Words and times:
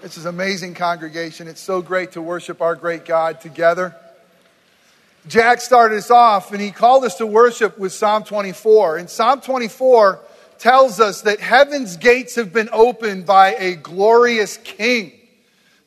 This 0.00 0.16
is 0.16 0.26
an 0.26 0.34
amazing 0.34 0.74
congregation. 0.74 1.48
It's 1.48 1.60
so 1.60 1.82
great 1.82 2.12
to 2.12 2.22
worship 2.22 2.62
our 2.62 2.76
great 2.76 3.04
God 3.04 3.40
together. 3.40 3.96
Jack 5.26 5.60
started 5.60 5.98
us 5.98 6.10
off 6.12 6.52
and 6.52 6.60
he 6.60 6.70
called 6.70 7.02
us 7.02 7.16
to 7.16 7.26
worship 7.26 7.76
with 7.78 7.92
Psalm 7.92 8.22
24. 8.22 8.98
And 8.98 9.10
Psalm 9.10 9.40
24 9.40 10.20
tells 10.58 11.00
us 11.00 11.22
that 11.22 11.40
heaven's 11.40 11.96
gates 11.96 12.36
have 12.36 12.52
been 12.52 12.68
opened 12.72 13.26
by 13.26 13.56
a 13.56 13.74
glorious 13.74 14.56
king. 14.58 15.12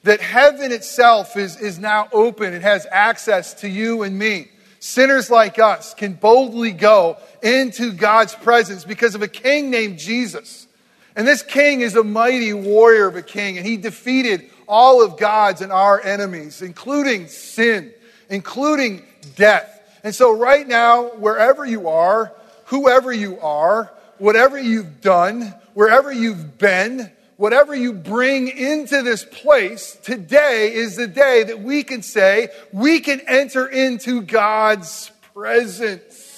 That 0.04 0.20
heaven 0.20 0.74
itself 0.74 1.38
is, 1.38 1.56
is 1.62 1.80
now 1.80 2.10
open. 2.12 2.54
It 2.54 2.64
has 2.64 2.86
access 2.92 3.54
to 3.62 3.70
you 3.70 4.04
and 4.04 4.20
me. 4.20 4.50
Sinners 4.82 5.32
like 5.32 5.58
us 5.58 5.94
can 5.94 6.14
boldly 6.14 6.72
go 6.72 7.18
into 7.42 7.94
God's 7.94 8.36
presence 8.36 8.84
because 8.84 9.16
of 9.16 9.22
a 9.22 9.30
king 9.30 9.70
named 9.70 10.00
Jesus. 10.00 10.68
And 11.16 11.28
this 11.28 11.44
king 11.44 11.82
is 11.82 11.96
a 11.96 12.04
mighty 12.04 12.54
warrior 12.54 13.08
of 13.08 13.16
a 13.16 13.22
king, 13.22 13.58
and 13.58 13.66
he 13.66 13.78
defeated 13.78 14.50
all 14.68 15.04
of 15.04 15.18
God's 15.18 15.62
and 15.62 15.72
our 15.72 16.00
enemies, 16.02 16.62
including 16.62 17.28
sin, 17.28 17.94
including 18.30 19.04
death. 19.36 19.68
And 20.04 20.16
so, 20.16 20.36
right 20.36 20.68
now, 20.68 21.10
wherever 21.16 21.66
you 21.66 21.90
are, 21.90 22.34
whoever 22.66 23.12
you 23.12 23.40
are, 23.42 23.92
whatever 24.18 24.58
you've 24.58 25.02
done, 25.02 25.54
wherever 25.74 26.12
you've 26.12 26.58
been, 26.58 27.12
whatever 27.36 27.76
you 27.76 27.92
bring 27.92 28.48
into 28.48 29.02
this 29.02 29.26
place, 29.26 29.98
today 30.04 30.74
is 30.74 30.96
the 30.96 31.08
day 31.08 31.44
that 31.44 31.60
we 31.60 31.84
can 31.84 32.02
say 32.02 32.50
we 32.72 33.00
can 33.00 33.20
enter 33.28 33.68
into 33.68 34.22
God's 34.22 35.12
presence. 35.34 36.30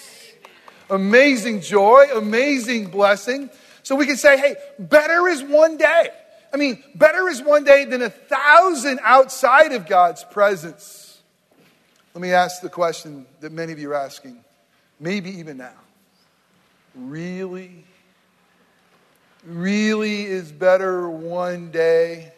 Amazing 0.90 1.62
joy, 1.62 2.08
amazing 2.16 2.90
blessing. 2.90 3.50
So 3.84 3.96
we 3.96 4.06
can 4.06 4.18
say, 4.18 4.38
hey, 4.38 4.56
better 4.80 5.28
is 5.28 5.44
one 5.44 5.78
day. 5.78 6.10
I 6.54 6.58
mean, 6.58 6.82
better 6.96 7.28
is 7.30 7.42
one 7.42 7.64
day 7.64 7.86
than 7.86 8.02
a 8.02 8.10
thousand 8.10 9.00
outside 9.04 9.74
of 9.74 9.88
God's 9.88 10.24
presence. 10.24 11.20
Let 12.14 12.22
me 12.22 12.32
ask 12.32 12.62
the 12.62 12.70
question 12.70 13.26
that 13.42 13.52
many 13.52 13.74
of 13.74 13.80
you 13.80 13.92
are 13.92 13.96
asking, 13.96 14.44
maybe 15.00 15.32
even 15.40 15.58
now. 15.58 15.74
Really? 16.96 17.84
Really 19.46 20.24
is 20.24 20.52
better 20.52 21.10
one 21.10 21.72
day? 21.72 22.32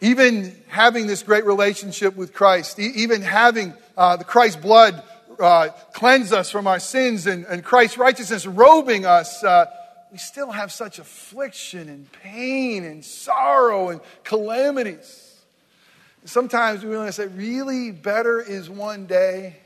Even 0.00 0.56
having 0.68 1.06
this 1.06 1.22
great 1.22 1.44
relationship 1.44 2.16
with 2.16 2.32
Christ, 2.32 2.78
even 2.78 3.20
having 3.20 3.74
uh, 3.96 4.16
the 4.16 4.24
Christ 4.24 4.62
blood 4.62 5.02
uh, 5.40 5.68
cleanse 5.92 6.32
us 6.32 6.50
from 6.50 6.66
our 6.66 6.78
sins 6.78 7.26
and, 7.26 7.44
and 7.46 7.64
Christ's 7.64 7.98
righteousness 7.98 8.46
robing 8.46 9.04
us. 9.04 9.42
Uh, 9.42 9.66
we 10.12 10.18
still 10.18 10.50
have 10.50 10.70
such 10.70 10.98
affliction 10.98 11.88
and 11.88 12.12
pain 12.12 12.84
and 12.84 13.02
sorrow 13.02 13.88
and 13.88 14.00
calamities. 14.24 15.40
Sometimes 16.26 16.84
we 16.84 16.94
want 16.94 17.08
to 17.08 17.12
say, 17.14 17.28
really, 17.28 17.90
better 17.90 18.38
is 18.38 18.68
one 18.68 19.06
day. 19.06 19.56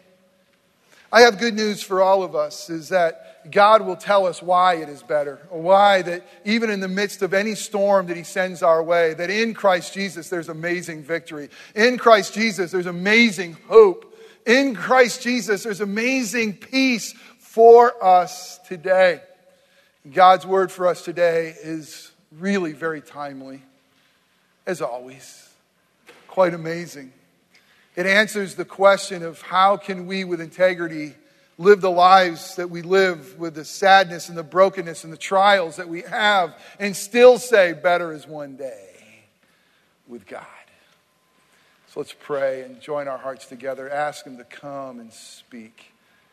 I 1.13 1.23
have 1.23 1.39
good 1.39 1.55
news 1.55 1.83
for 1.83 2.01
all 2.01 2.23
of 2.23 2.37
us 2.37 2.71
is 2.71 2.91
that 2.91 3.51
God 3.51 3.85
will 3.85 3.97
tell 3.97 4.25
us 4.25 4.41
why 4.41 4.75
it 4.75 4.89
is 4.89 5.03
better, 5.03 5.41
why 5.51 6.03
that 6.03 6.25
even 6.45 6.71
in 6.71 6.79
the 6.79 6.89
midst 6.89 7.23
of 7.23 7.35
any 7.35 7.57
storm 7.57 8.07
that 8.07 8.17
He 8.17 8.23
sends 8.23 8.63
our 8.63 8.83
way, 8.83 9.15
that 9.15 9.31
in 9.31 9.53
Christ 9.53 9.95
Jesus 9.95 10.29
there's 10.29 10.49
amazing 10.49 11.03
victory. 11.03 11.51
In 11.75 11.99
Christ 11.99 12.35
Jesus 12.35 12.71
there's 12.71 12.87
amazing 12.87 13.57
hope. 13.69 14.17
In 14.47 14.77
Christ 14.77 15.23
Jesus 15.23 15.65
there's 15.65 15.81
amazing 15.81 16.55
peace 16.55 17.15
for 17.39 18.03
us 18.03 18.59
today. 18.69 19.21
God's 20.13 20.47
word 20.47 20.71
for 20.71 20.87
us 20.87 21.03
today 21.03 21.55
is 21.63 22.13
really 22.39 22.73
very 22.73 23.01
timely, 23.01 23.63
as 24.67 24.81
always. 24.81 25.49
Quite 26.29 26.55
amazing. 26.55 27.13
It 27.97 28.07
answers 28.07 28.55
the 28.55 28.65
question 28.65 29.23
of 29.23 29.41
how 29.43 29.77
can 29.77 30.07
we, 30.07 30.25
with 30.25 30.41
integrity, 30.41 31.15
live 31.59 31.81
the 31.81 31.91
lives 31.91 32.57
that 32.57 32.69
we 32.69 32.83
live 32.83 33.39
with 33.39 33.55
the 33.55 33.65
sadness 33.65 34.29
and 34.29 34.37
the 34.37 34.43
brokenness 34.43 35.05
and 35.05 35.13
the 35.13 35.17
trials 35.17 35.77
that 35.77 35.89
we 35.89 36.03
have 36.03 36.55
and 36.79 36.95
still 36.95 37.39
say, 37.39 37.73
better 37.73 38.13
is 38.13 38.29
one 38.29 38.57
day 38.57 38.91
with 40.07 40.27
God. 40.27 40.45
So 41.89 42.01
let's 42.01 42.13
pray 42.13 42.63
and 42.63 42.81
join 42.81 43.09
our 43.09 43.19
hearts 43.19 43.47
together. 43.47 43.91
Ask 43.91 44.27
Him 44.27 44.37
to 44.37 44.45
come 44.45 45.01
and 45.01 45.13
speak 45.13 45.93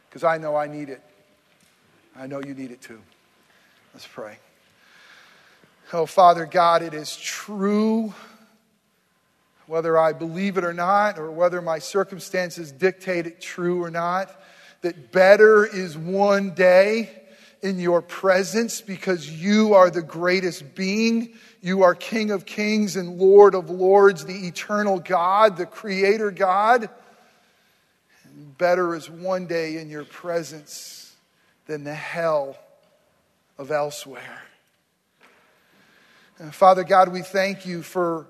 because 0.09 0.23
I 0.23 0.37
know 0.37 0.55
I 0.55 0.67
need 0.67 0.89
it. 0.89 1.01
I 2.15 2.27
know 2.27 2.41
you 2.45 2.53
need 2.53 2.71
it 2.71 2.81
too. 2.81 2.99
Let's 3.93 4.07
pray. 4.07 4.39
Oh, 5.91 6.07
Father 6.07 6.47
God, 6.47 6.81
it 6.81 6.95
is 6.95 7.15
true, 7.15 8.11
whether 9.67 9.95
I 9.95 10.13
believe 10.13 10.57
it 10.57 10.63
or 10.63 10.73
not, 10.73 11.19
or 11.19 11.29
whether 11.29 11.61
my 11.61 11.77
circumstances 11.77 12.71
dictate 12.71 13.27
it 13.27 13.39
true 13.39 13.83
or 13.83 13.91
not, 13.91 14.33
that 14.81 15.11
better 15.11 15.63
is 15.63 15.95
one 15.95 16.55
day 16.55 17.11
in 17.61 17.77
your 17.77 18.01
presence 18.01 18.81
because 18.81 19.29
you 19.29 19.75
are 19.75 19.91
the 19.91 20.01
greatest 20.01 20.73
being. 20.73 21.35
You 21.61 21.83
are 21.83 21.93
King 21.93 22.31
of 22.31 22.47
kings 22.47 22.95
and 22.95 23.19
Lord 23.19 23.53
of 23.53 23.69
lords, 23.69 24.25
the 24.25 24.47
eternal 24.47 24.97
God, 24.97 25.55
the 25.55 25.67
creator 25.67 26.31
God. 26.31 26.89
And 28.23 28.57
better 28.57 28.95
is 28.95 29.07
one 29.07 29.45
day 29.45 29.77
in 29.77 29.91
your 29.91 30.05
presence 30.05 31.15
than 31.67 31.83
the 31.83 31.93
hell 31.93 32.57
of 33.57 33.71
elsewhere. 33.71 34.41
And 36.39 36.53
Father 36.53 36.83
God, 36.83 37.09
we 37.09 37.21
thank 37.21 37.65
you 37.65 37.83
for 37.83 38.27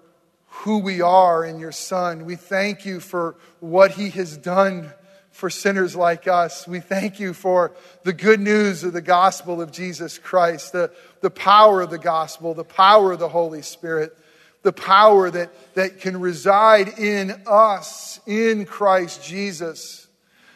who 0.47 0.79
we 0.79 1.01
are 1.01 1.43
in 1.43 1.59
your 1.59 1.71
Son. 1.71 2.25
We 2.25 2.35
thank 2.35 2.85
you 2.85 2.99
for 2.99 3.35
what 3.59 3.91
he 3.91 4.09
has 4.11 4.37
done 4.37 4.91
for 5.31 5.49
sinners 5.49 5.95
like 5.95 6.27
us. 6.27 6.67
We 6.67 6.79
thank 6.79 7.19
you 7.19 7.33
for 7.33 7.75
the 8.03 8.13
good 8.13 8.39
news 8.39 8.83
of 8.83 8.93
the 8.93 9.01
gospel 9.01 9.61
of 9.61 9.71
Jesus 9.71 10.19
Christ, 10.19 10.73
the, 10.73 10.91
the 11.21 11.31
power 11.31 11.81
of 11.81 11.89
the 11.89 11.97
gospel, 11.97 12.53
the 12.53 12.63
power 12.63 13.11
of 13.13 13.19
the 13.19 13.29
Holy 13.29 13.63
Spirit, 13.63 14.15
the 14.61 14.71
power 14.71 15.31
that, 15.31 15.49
that 15.73 15.99
can 15.99 16.19
reside 16.19 16.99
in 16.99 17.41
us, 17.47 18.19
in 18.27 18.65
Christ 18.65 19.23
Jesus, 19.23 20.07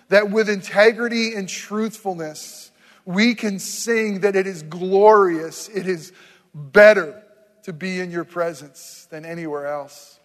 that 0.10 0.30
with 0.30 0.48
integrity 0.48 1.34
and 1.34 1.50
truthfulness, 1.50 2.67
we 3.08 3.36
can 3.36 3.58
sing 3.58 4.20
that 4.20 4.36
it 4.36 4.46
is 4.46 4.64
glorious, 4.64 5.70
it 5.70 5.88
is 5.88 6.12
better 6.54 7.24
to 7.64 7.72
be 7.72 8.02
in 8.02 8.12
your 8.12 8.26
presence 8.26 9.08
than 9.10 9.26
anywhere 9.26 9.66
else. 9.66 10.20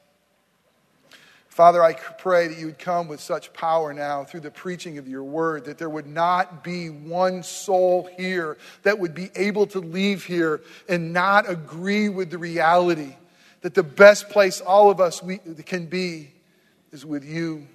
Father, 1.46 1.80
I 1.80 1.92
pray 1.92 2.48
that 2.48 2.58
you 2.58 2.66
would 2.66 2.80
come 2.80 3.06
with 3.06 3.20
such 3.20 3.52
power 3.52 3.92
now 3.92 4.24
through 4.24 4.40
the 4.40 4.50
preaching 4.50 4.98
of 4.98 5.06
your 5.06 5.22
word, 5.22 5.66
that 5.66 5.78
there 5.78 5.90
would 5.90 6.08
not 6.08 6.64
be 6.64 6.88
one 6.90 7.44
soul 7.44 8.08
here 8.18 8.58
that 8.82 8.98
would 8.98 9.14
be 9.14 9.30
able 9.36 9.66
to 9.68 9.78
leave 9.78 10.24
here 10.24 10.60
and 10.88 11.12
not 11.12 11.48
agree 11.48 12.08
with 12.08 12.30
the 12.30 12.38
reality 12.38 13.14
that 13.60 13.74
the 13.74 13.82
best 13.84 14.28
place 14.28 14.60
all 14.60 14.90
of 14.90 15.00
us 15.00 15.22
we, 15.22 15.38
can 15.64 15.86
be 15.86 16.32
is 16.90 17.06
with 17.06 17.24
you 17.24 17.68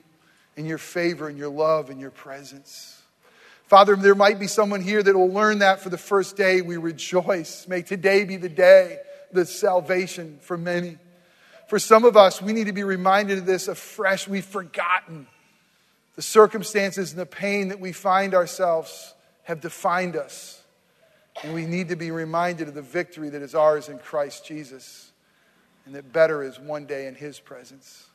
in 0.57 0.66
your 0.66 0.79
favor 0.79 1.29
and 1.29 1.38
your 1.38 1.50
love 1.50 1.90
and 1.90 2.01
your 2.01 2.12
presence. 2.12 2.97
Father, 3.67 3.97
there 3.97 4.16
might 4.16 4.39
be 4.39 4.47
someone 4.47 4.81
here 4.81 5.03
that 5.03 5.13
will 5.13 5.31
learn 5.31 5.59
that 5.59 5.81
for 5.81 5.89
the 5.89 5.97
first 5.97 6.38
day. 6.38 6.61
We 6.61 6.78
rejoice. 6.78 7.67
May 7.67 7.81
today 7.81 8.23
be 8.23 8.38
the 8.38 8.50
day, 8.50 9.00
the 9.33 9.45
salvation 9.45 10.39
for 10.41 10.57
many. 10.57 10.97
For 11.67 11.78
some 11.78 12.05
of 12.05 12.16
us, 12.16 12.41
we 12.41 12.53
need 12.53 12.67
to 12.67 12.73
be 12.73 12.83
reminded 12.83 13.39
of 13.39 13.45
this 13.45 13.67
afresh. 13.67 14.25
We've 14.25 14.45
forgotten 14.45 15.28
the 16.16 16.22
circumstances 16.22 17.11
and 17.11 17.19
the 17.19 17.25
pain 17.25 17.67
that 17.67 17.81
we 17.81 17.91
find 17.91 18.33
ourselves 18.33 19.13
have 19.44 19.59
defined 19.59 20.16
us. 20.16 20.61
And 21.44 21.53
we 21.53 21.66
need 21.66 21.89
to 21.89 21.95
be 21.95 22.09
reminded 22.09 22.69
of 22.69 22.73
the 22.73 22.81
victory 22.81 23.29
that 23.29 23.41
is 23.41 23.53
ours 23.53 23.89
in 23.89 23.99
Christ 23.99 24.45
Jesus, 24.45 25.11
and 25.85 25.94
that 25.94 26.11
better 26.11 26.41
is 26.41 26.57
one 26.57 26.85
day 26.85 27.05
in 27.05 27.16
His 27.16 27.40
presence. 27.40 28.06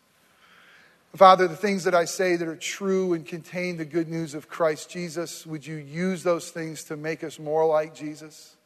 Father, 1.14 1.46
the 1.46 1.56
things 1.56 1.84
that 1.84 1.94
I 1.94 2.06
say 2.06 2.36
that 2.36 2.48
are 2.48 2.56
true 2.56 3.12
and 3.12 3.26
contain 3.26 3.76
the 3.76 3.84
good 3.84 4.08
news 4.08 4.32
of 4.32 4.48
Christ 4.48 4.88
Jesus, 4.88 5.46
would 5.46 5.66
you 5.66 5.76
use 5.76 6.22
those 6.22 6.50
things 6.50 6.84
to 6.84 6.96
make 6.96 7.22
us 7.22 7.38
more 7.38 7.66
like 7.66 7.94
Jesus? 7.94 8.56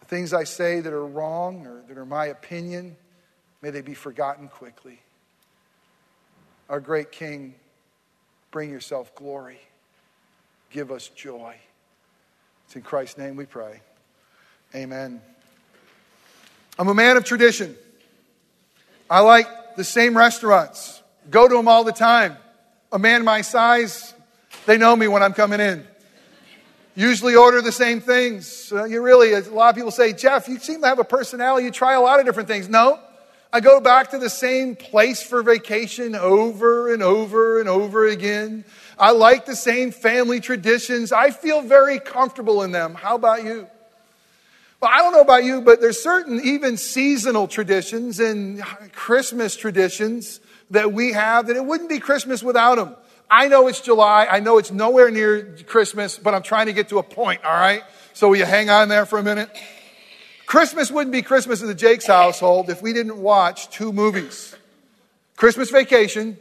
The 0.00 0.06
things 0.06 0.34
I 0.34 0.42
say 0.42 0.80
that 0.80 0.92
are 0.92 1.06
wrong 1.06 1.64
or 1.64 1.82
that 1.88 1.96
are 1.96 2.06
my 2.06 2.26
opinion, 2.26 2.96
may 3.62 3.70
they 3.70 3.82
be 3.82 3.94
forgotten 3.94 4.48
quickly. 4.48 5.00
Our 6.68 6.80
great 6.80 7.12
King, 7.12 7.54
bring 8.50 8.70
yourself 8.70 9.14
glory. 9.14 9.60
Give 10.70 10.90
us 10.90 11.06
joy. 11.06 11.54
It's 12.64 12.74
in 12.74 12.82
Christ's 12.82 13.16
name 13.16 13.36
we 13.36 13.46
pray. 13.46 13.80
Amen. 14.74 15.22
I'm 16.80 16.88
a 16.88 16.94
man 16.94 17.16
of 17.16 17.24
tradition. 17.24 17.76
I 19.08 19.20
like 19.20 19.46
the 19.76 19.84
same 19.84 20.16
restaurants, 20.16 21.02
go 21.30 21.48
to 21.48 21.54
them 21.54 21.68
all 21.68 21.84
the 21.84 21.92
time. 21.92 22.36
A 22.92 22.98
man 22.98 23.24
my 23.24 23.40
size, 23.40 24.14
they 24.64 24.78
know 24.78 24.94
me 24.94 25.08
when 25.08 25.22
I'm 25.22 25.32
coming 25.32 25.60
in. 25.60 25.86
Usually 26.94 27.34
order 27.34 27.60
the 27.60 27.72
same 27.72 28.00
things. 28.00 28.72
Uh, 28.72 28.84
you 28.84 29.02
really, 29.02 29.34
a 29.34 29.40
lot 29.40 29.68
of 29.68 29.76
people 29.76 29.90
say, 29.90 30.14
Jeff, 30.14 30.48
you 30.48 30.58
seem 30.58 30.80
to 30.80 30.86
have 30.86 30.98
a 30.98 31.04
personality. 31.04 31.66
You 31.66 31.70
try 31.70 31.92
a 31.92 32.00
lot 32.00 32.20
of 32.20 32.26
different 32.26 32.48
things. 32.48 32.70
No, 32.70 32.98
I 33.52 33.60
go 33.60 33.80
back 33.80 34.10
to 34.10 34.18
the 34.18 34.30
same 34.30 34.76
place 34.76 35.22
for 35.22 35.42
vacation 35.42 36.14
over 36.14 36.92
and 36.92 37.02
over 37.02 37.60
and 37.60 37.68
over 37.68 38.06
again. 38.06 38.64
I 38.98 39.10
like 39.10 39.44
the 39.44 39.56
same 39.56 39.90
family 39.90 40.40
traditions. 40.40 41.12
I 41.12 41.30
feel 41.30 41.60
very 41.60 41.98
comfortable 41.98 42.62
in 42.62 42.72
them. 42.72 42.94
How 42.94 43.14
about 43.14 43.44
you? 43.44 43.68
I 44.86 44.98
don't 44.98 45.12
know 45.12 45.20
about 45.20 45.44
you, 45.44 45.60
but 45.60 45.80
there's 45.80 46.02
certain 46.02 46.40
even 46.40 46.76
seasonal 46.76 47.48
traditions 47.48 48.20
and 48.20 48.62
Christmas 48.92 49.56
traditions 49.56 50.40
that 50.70 50.92
we 50.92 51.12
have 51.12 51.46
that 51.46 51.56
it 51.56 51.64
wouldn't 51.64 51.88
be 51.88 51.98
Christmas 51.98 52.42
without 52.42 52.76
them. 52.76 52.96
I 53.30 53.48
know 53.48 53.68
it's 53.68 53.80
July. 53.80 54.26
I 54.30 54.40
know 54.40 54.58
it's 54.58 54.70
nowhere 54.70 55.10
near 55.10 55.56
Christmas, 55.66 56.18
but 56.18 56.34
I'm 56.34 56.42
trying 56.42 56.66
to 56.66 56.72
get 56.72 56.88
to 56.90 56.98
a 56.98 57.02
point, 57.02 57.44
all 57.44 57.54
right? 57.54 57.82
So 58.12 58.28
will 58.28 58.36
you 58.36 58.44
hang 58.44 58.70
on 58.70 58.88
there 58.88 59.06
for 59.06 59.18
a 59.18 59.22
minute? 59.22 59.50
Christmas 60.46 60.90
wouldn't 60.90 61.12
be 61.12 61.22
Christmas 61.22 61.60
in 61.60 61.66
the 61.66 61.74
Jake's 61.74 62.06
household 62.06 62.70
if 62.70 62.80
we 62.80 62.92
didn't 62.92 63.18
watch 63.18 63.68
two 63.70 63.92
movies 63.92 64.54
Christmas 65.36 65.70
Vacation 65.70 66.38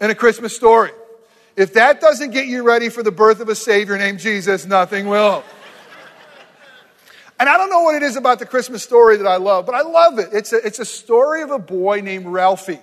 and 0.00 0.12
A 0.12 0.14
Christmas 0.14 0.54
Story. 0.54 0.90
If 1.54 1.74
that 1.74 2.00
doesn't 2.00 2.30
get 2.30 2.46
you 2.46 2.62
ready 2.62 2.88
for 2.88 3.02
the 3.02 3.10
birth 3.10 3.40
of 3.40 3.48
a 3.48 3.54
Savior 3.54 3.98
named 3.98 4.20
Jesus, 4.20 4.64
nothing 4.64 5.06
will. 5.06 5.44
And 7.42 7.48
I 7.48 7.56
don't 7.56 7.70
know 7.70 7.82
what 7.82 7.96
it 7.96 8.04
is 8.04 8.14
about 8.14 8.38
the 8.38 8.46
Christmas 8.46 8.84
story 8.84 9.16
that 9.16 9.26
I 9.26 9.34
love, 9.34 9.66
but 9.66 9.74
I 9.74 9.80
love 9.80 10.20
it. 10.20 10.28
It's 10.32 10.52
a, 10.52 10.64
it's 10.64 10.78
a 10.78 10.84
story 10.84 11.42
of 11.42 11.50
a 11.50 11.58
boy 11.58 12.00
named 12.00 12.26
Ralphie. 12.26 12.78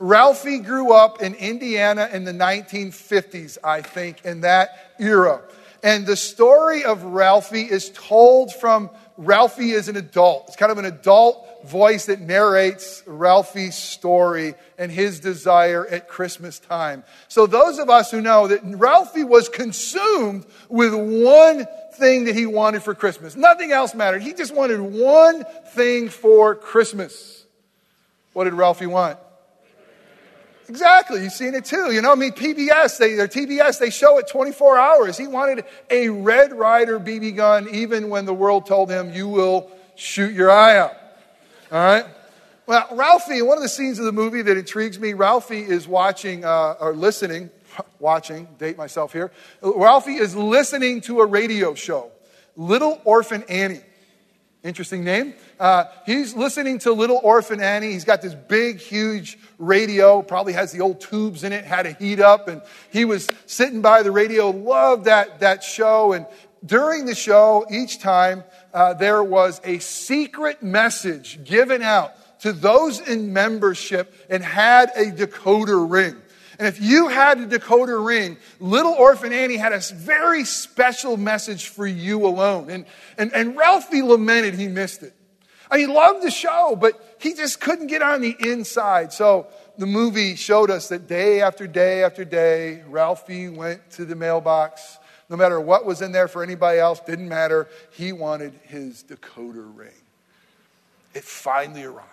Ralphie 0.00 0.58
grew 0.58 0.92
up 0.92 1.22
in 1.22 1.36
Indiana 1.36 2.08
in 2.12 2.24
the 2.24 2.32
1950s, 2.32 3.58
I 3.62 3.82
think, 3.82 4.24
in 4.24 4.40
that 4.40 4.70
era. 4.98 5.42
And 5.84 6.08
the 6.08 6.16
story 6.16 6.82
of 6.82 7.04
Ralphie 7.04 7.70
is 7.70 7.90
told 7.90 8.52
from 8.52 8.90
Ralphie 9.16 9.74
as 9.74 9.88
an 9.88 9.96
adult. 9.96 10.46
It's 10.48 10.56
kind 10.56 10.72
of 10.72 10.78
an 10.78 10.86
adult 10.86 11.46
voice 11.64 12.06
that 12.06 12.20
narrates 12.20 13.04
Ralphie's 13.06 13.76
story 13.76 14.54
and 14.76 14.90
his 14.90 15.20
desire 15.20 15.86
at 15.86 16.08
Christmas 16.08 16.58
time. 16.58 17.04
So, 17.28 17.46
those 17.46 17.78
of 17.78 17.88
us 17.88 18.10
who 18.10 18.20
know 18.20 18.48
that 18.48 18.60
Ralphie 18.64 19.24
was 19.24 19.48
consumed 19.48 20.46
with 20.68 20.94
one 20.94 21.66
thing 22.00 22.24
that 22.24 22.34
he 22.34 22.46
wanted 22.46 22.82
for 22.82 22.94
Christmas, 22.94 23.36
nothing 23.36 23.70
else 23.70 23.94
mattered. 23.94 24.22
He 24.22 24.32
just 24.32 24.52
wanted 24.54 24.80
one 24.80 25.44
thing 25.74 26.08
for 26.08 26.56
Christmas. 26.56 27.44
What 28.32 28.44
did 28.44 28.54
Ralphie 28.54 28.86
want? 28.86 29.18
Exactly. 30.68 31.22
You've 31.22 31.32
seen 31.32 31.54
it 31.54 31.64
too. 31.64 31.92
You 31.92 32.00
know, 32.00 32.12
I 32.12 32.14
mean, 32.14 32.30
PBS, 32.30 32.98
they, 32.98 33.14
or 33.14 33.26
TBS, 33.26 33.80
they 33.80 33.90
show 33.90 34.18
it 34.18 34.28
24 34.28 34.78
hours. 34.78 35.18
He 35.18 35.26
wanted 35.26 35.64
a 35.90 36.08
Red 36.08 36.52
Ryder 36.52 37.00
BB 37.00 37.36
gun 37.36 37.68
even 37.72 38.08
when 38.08 38.24
the 38.24 38.34
world 38.34 38.66
told 38.66 38.88
him, 38.88 39.12
you 39.12 39.26
will 39.26 39.68
shoot 39.96 40.32
your 40.32 40.50
eye 40.50 40.78
out. 40.78 40.92
All 41.72 41.78
right? 41.78 42.04
Well, 42.66 42.86
Ralphie, 42.92 43.42
one 43.42 43.58
of 43.58 43.64
the 43.64 43.68
scenes 43.68 43.98
of 43.98 44.04
the 44.04 44.12
movie 44.12 44.42
that 44.42 44.56
intrigues 44.56 44.98
me, 45.00 45.12
Ralphie 45.12 45.62
is 45.62 45.88
watching, 45.88 46.44
uh, 46.44 46.76
or 46.78 46.94
listening, 46.94 47.50
watching, 47.98 48.48
date 48.58 48.76
myself 48.76 49.12
here. 49.12 49.30
Ralphie 49.62 50.16
is 50.16 50.34
listening 50.34 51.00
to 51.02 51.20
a 51.20 51.26
radio 51.26 51.74
show, 51.74 52.10
Little 52.56 53.00
Orphan 53.04 53.44
Annie. 53.48 53.80
Interesting 54.62 55.04
name. 55.04 55.32
Uh, 55.58 55.84
he's 56.04 56.34
listening 56.34 56.78
to 56.80 56.92
Little 56.92 57.18
Orphan 57.22 57.60
Annie. 57.62 57.92
He's 57.92 58.04
got 58.04 58.20
this 58.20 58.34
big, 58.34 58.78
huge 58.78 59.38
radio, 59.58 60.20
probably 60.20 60.52
has 60.52 60.70
the 60.70 60.82
old 60.82 61.00
tubes 61.00 61.44
in 61.44 61.52
it, 61.52 61.64
had 61.64 61.84
to 61.84 61.92
heat 61.92 62.20
up. 62.20 62.46
And 62.46 62.60
he 62.92 63.06
was 63.06 63.26
sitting 63.46 63.80
by 63.80 64.02
the 64.02 64.10
radio, 64.10 64.50
loved 64.50 65.06
that, 65.06 65.40
that 65.40 65.64
show. 65.64 66.12
And 66.12 66.26
during 66.64 67.06
the 67.06 67.14
show, 67.14 67.64
each 67.70 68.00
time, 68.00 68.44
uh, 68.74 68.92
there 68.94 69.24
was 69.24 69.62
a 69.64 69.78
secret 69.78 70.62
message 70.62 71.42
given 71.42 71.80
out 71.80 72.12
to 72.40 72.52
those 72.52 73.00
in 73.00 73.32
membership 73.32 74.14
and 74.28 74.42
had 74.42 74.90
a 74.94 75.06
decoder 75.06 75.90
ring. 75.90 76.16
And 76.60 76.68
if 76.68 76.78
you 76.78 77.08
had 77.08 77.40
a 77.40 77.46
decoder 77.46 78.04
ring, 78.04 78.36
little 78.60 78.92
orphan 78.92 79.32
Annie 79.32 79.56
had 79.56 79.72
a 79.72 79.80
very 79.94 80.44
special 80.44 81.16
message 81.16 81.68
for 81.68 81.86
you 81.86 82.26
alone. 82.26 82.68
And, 82.68 82.84
and, 83.16 83.32
and 83.32 83.56
Ralphie 83.56 84.02
lamented 84.02 84.56
he 84.56 84.68
missed 84.68 85.02
it. 85.02 85.14
I 85.70 85.78
mean, 85.78 85.88
he 85.88 85.94
loved 85.94 86.22
the 86.22 86.30
show, 86.30 86.76
but 86.78 87.16
he 87.18 87.32
just 87.32 87.62
couldn't 87.62 87.86
get 87.86 88.02
on 88.02 88.20
the 88.20 88.36
inside. 88.38 89.10
So 89.14 89.46
the 89.78 89.86
movie 89.86 90.36
showed 90.36 90.70
us 90.70 90.90
that 90.90 91.08
day 91.08 91.40
after 91.40 91.66
day 91.66 92.04
after 92.04 92.26
day, 92.26 92.82
Ralphie 92.86 93.48
went 93.48 93.92
to 93.92 94.04
the 94.04 94.14
mailbox. 94.14 94.98
No 95.30 95.38
matter 95.38 95.58
what 95.58 95.86
was 95.86 96.02
in 96.02 96.12
there 96.12 96.28
for 96.28 96.42
anybody 96.42 96.78
else, 96.78 97.00
didn't 97.00 97.30
matter. 97.30 97.68
He 97.92 98.12
wanted 98.12 98.52
his 98.64 99.02
decoder 99.02 99.74
ring. 99.74 99.88
It 101.14 101.24
finally 101.24 101.84
arrived. 101.84 102.09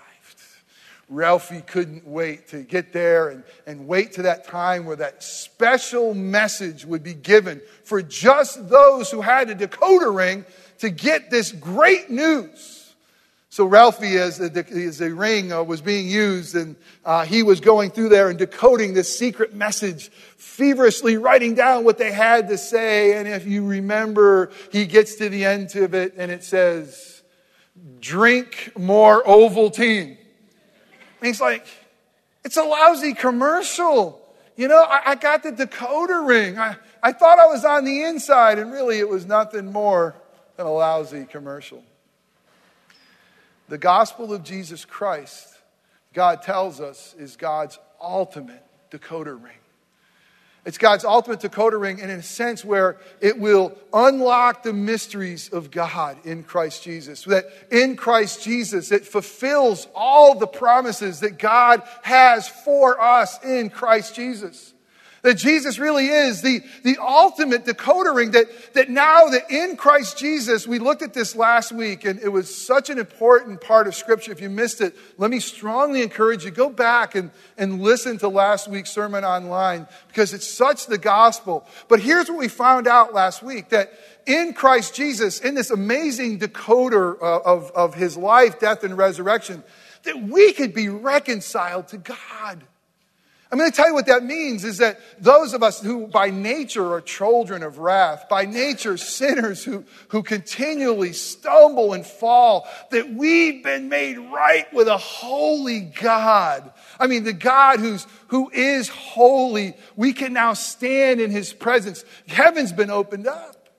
Ralphie 1.09 1.62
couldn't 1.62 2.06
wait 2.06 2.50
to 2.50 2.63
get 2.63 2.92
there 2.92 3.30
and, 3.30 3.44
and 3.65 3.88
wait 3.88 4.13
to 4.13 4.24
that 4.24 4.45
time 4.45 4.86
where 4.86 4.98
that 4.98 5.24
special 5.24 6.13
message 6.13 6.86
would 6.86 7.01
be 7.01 7.13
given 7.13 7.62
for 7.86 8.01
just 8.01 8.68
those 8.68 9.09
who 9.09 9.21
had 9.21 9.50
a 9.50 9.56
decoder 9.56 10.13
ring 10.13 10.45
to 10.80 10.89
get 10.89 11.30
this 11.30 11.54
great 11.54 12.09
news. 12.09 12.94
So 13.50 13.65
Ralphie, 13.65 14.18
as 14.18 14.38
the, 14.38 14.65
as 14.69 14.98
the 14.98 15.13
ring 15.13 15.51
uh, 15.51 15.63
was 15.63 15.81
being 15.81 16.07
used, 16.07 16.56
and 16.56 16.75
uh, 17.06 17.25
he 17.25 17.42
was 17.42 17.59
going 17.62 17.89
through 17.89 18.09
there 18.09 18.30
and 18.30 18.38
decoding 18.38 18.94
this 18.94 19.18
secret 19.18 19.56
message, 19.56 20.09
feverishly 20.36 21.18
writing 21.18 21.56
down 21.56 21.86
what 21.86 21.98
they 21.98 22.12
had 22.12 22.50
to 22.50 22.57
say. 22.57 23.18
And 23.18 23.27
if 23.27 23.48
you 23.48 23.65
remember, 23.65 24.51
he 24.71 24.86
gets 24.86 25.15
to 25.15 25.30
the 25.30 25.45
end 25.45 25.75
of 25.77 25.95
it, 25.95 26.13
and 26.18 26.30
it 26.30 26.44
says, 26.44 27.24
"Drink 28.00 28.74
more 28.77 29.24
Ovaltine." 29.24 30.18
And 31.19 31.27
he's 31.27 31.41
like, 31.41 31.65
it's 32.43 32.57
a 32.57 32.63
lousy 32.63 33.13
commercial. 33.13 34.21
You 34.55 34.67
know, 34.67 34.81
I, 34.81 35.11
I 35.11 35.15
got 35.15 35.43
the 35.43 35.51
decoder 35.51 36.27
ring. 36.27 36.57
I, 36.57 36.75
I 37.03 37.11
thought 37.11 37.39
I 37.39 37.47
was 37.47 37.65
on 37.65 37.85
the 37.85 38.03
inside, 38.03 38.59
and 38.59 38.71
really 38.71 38.99
it 38.99 39.09
was 39.09 39.25
nothing 39.25 39.71
more 39.71 40.15
than 40.55 40.65
a 40.65 40.71
lousy 40.71 41.25
commercial. 41.25 41.83
The 43.69 43.77
gospel 43.77 44.33
of 44.33 44.43
Jesus 44.43 44.85
Christ, 44.85 45.57
God 46.13 46.41
tells 46.41 46.79
us, 46.79 47.15
is 47.19 47.35
God's 47.35 47.77
ultimate 48.01 48.63
decoder 48.91 49.41
ring. 49.41 49.56
It's 50.67 50.77
God's 50.77 51.05
ultimate 51.05 51.39
decoder 51.39 51.79
ring, 51.79 52.01
and 52.01 52.11
in 52.11 52.19
a 52.19 52.23
sense, 52.23 52.65
where 52.65 52.97
it 53.21 53.39
will 53.39 53.73
unlock 53.93 54.63
the 54.63 54.73
mysteries 54.73 55.47
of 55.47 55.71
God 55.71 56.17
in 56.25 56.43
Christ 56.43 56.83
Jesus. 56.83 57.23
That 57.23 57.45
in 57.71 57.95
Christ 57.95 58.43
Jesus, 58.43 58.91
it 58.91 59.05
fulfills 59.05 59.87
all 59.95 60.37
the 60.37 60.45
promises 60.45 61.21
that 61.21 61.39
God 61.39 61.83
has 62.01 62.49
for 62.49 62.99
us 62.99 63.42
in 63.45 63.69
Christ 63.69 64.13
Jesus. 64.13 64.73
That 65.27 65.35
Jesus 65.35 65.77
really 65.77 66.07
is 66.07 66.41
the, 66.41 66.61
the 66.83 66.95
ultimate 67.01 67.65
decodering 67.65 68.31
that, 68.31 68.45
that 68.75 68.89
now 68.89 69.25
that 69.25 69.51
in 69.51 69.75
Christ 69.75 70.17
Jesus, 70.17 70.65
we 70.65 70.79
looked 70.79 71.01
at 71.01 71.13
this 71.13 71.35
last 71.35 71.73
week 71.73 72.05
and 72.05 72.17
it 72.21 72.29
was 72.29 72.65
such 72.65 72.89
an 72.89 72.97
important 72.97 73.59
part 73.59 73.89
of 73.89 73.95
scripture. 73.95 74.31
If 74.31 74.39
you 74.39 74.49
missed 74.49 74.79
it, 74.79 74.95
let 75.17 75.29
me 75.29 75.41
strongly 75.41 76.01
encourage 76.01 76.45
you, 76.45 76.51
go 76.51 76.69
back 76.69 77.13
and, 77.13 77.29
and 77.57 77.81
listen 77.81 78.17
to 78.19 78.29
last 78.29 78.69
week's 78.69 78.89
sermon 78.89 79.25
online 79.25 79.85
because 80.07 80.33
it's 80.33 80.47
such 80.47 80.85
the 80.85 80.97
gospel. 80.97 81.67
But 81.89 81.99
here's 81.99 82.29
what 82.29 82.37
we 82.37 82.47
found 82.47 82.87
out 82.87 83.13
last 83.13 83.43
week 83.43 83.67
that 83.71 83.91
in 84.25 84.53
Christ 84.53 84.95
Jesus, 84.95 85.41
in 85.41 85.55
this 85.55 85.71
amazing 85.71 86.39
decoder 86.39 87.21
uh, 87.21 87.39
of, 87.41 87.69
of 87.71 87.95
his 87.95 88.15
life, 88.15 88.61
death, 88.61 88.85
and 88.85 88.97
resurrection, 88.97 89.61
that 90.03 90.23
we 90.23 90.53
could 90.53 90.73
be 90.73 90.87
reconciled 90.87 91.89
to 91.89 91.97
God. 91.97 92.63
I'm 93.49 93.57
going 93.57 93.71
to 93.71 93.75
tell 93.75 93.87
you 93.87 93.94
what 93.94 94.07
that 94.07 94.25
means 94.25 94.66
is 94.66 94.80
that 94.80 94.99
those 95.19 95.54
of 95.54 95.63
us 95.63 95.81
who 95.81 96.07
by 96.07 96.30
nature 96.31 96.94
are 96.94 96.99
children 96.99 97.63
of 97.63 97.77
wrath, 97.77 98.27
by 98.30 98.44
nature 98.45 98.97
sinners 98.97 99.63
who, 99.63 99.85
who 100.09 100.21
continually 100.21 101.13
stumble 101.13 101.94
and 101.94 102.06
fall, 102.06 102.68
that 102.92 103.13
we've 103.13 103.63
been 103.63 103.87
made 103.87 104.18
right 104.18 104.71
with 104.73 104.89
a 104.89 104.97
holy 104.97 105.80
God. 105.80 106.69
I 106.99 107.07
mean, 107.07 107.23
the 107.23 107.31
God 107.31 107.80
who's, 107.80 108.06
who 108.27 108.49
is 108.49 108.89
holy, 108.89 109.75
we 109.95 110.11
can 110.11 110.33
now 110.33 110.51
stand 110.54 111.21
in 111.21 111.31
his 111.31 111.54
presence. 111.54 112.04
Heaven's 112.27 112.73
been 112.73 112.92
opened 112.92 113.27
up. 113.27 113.69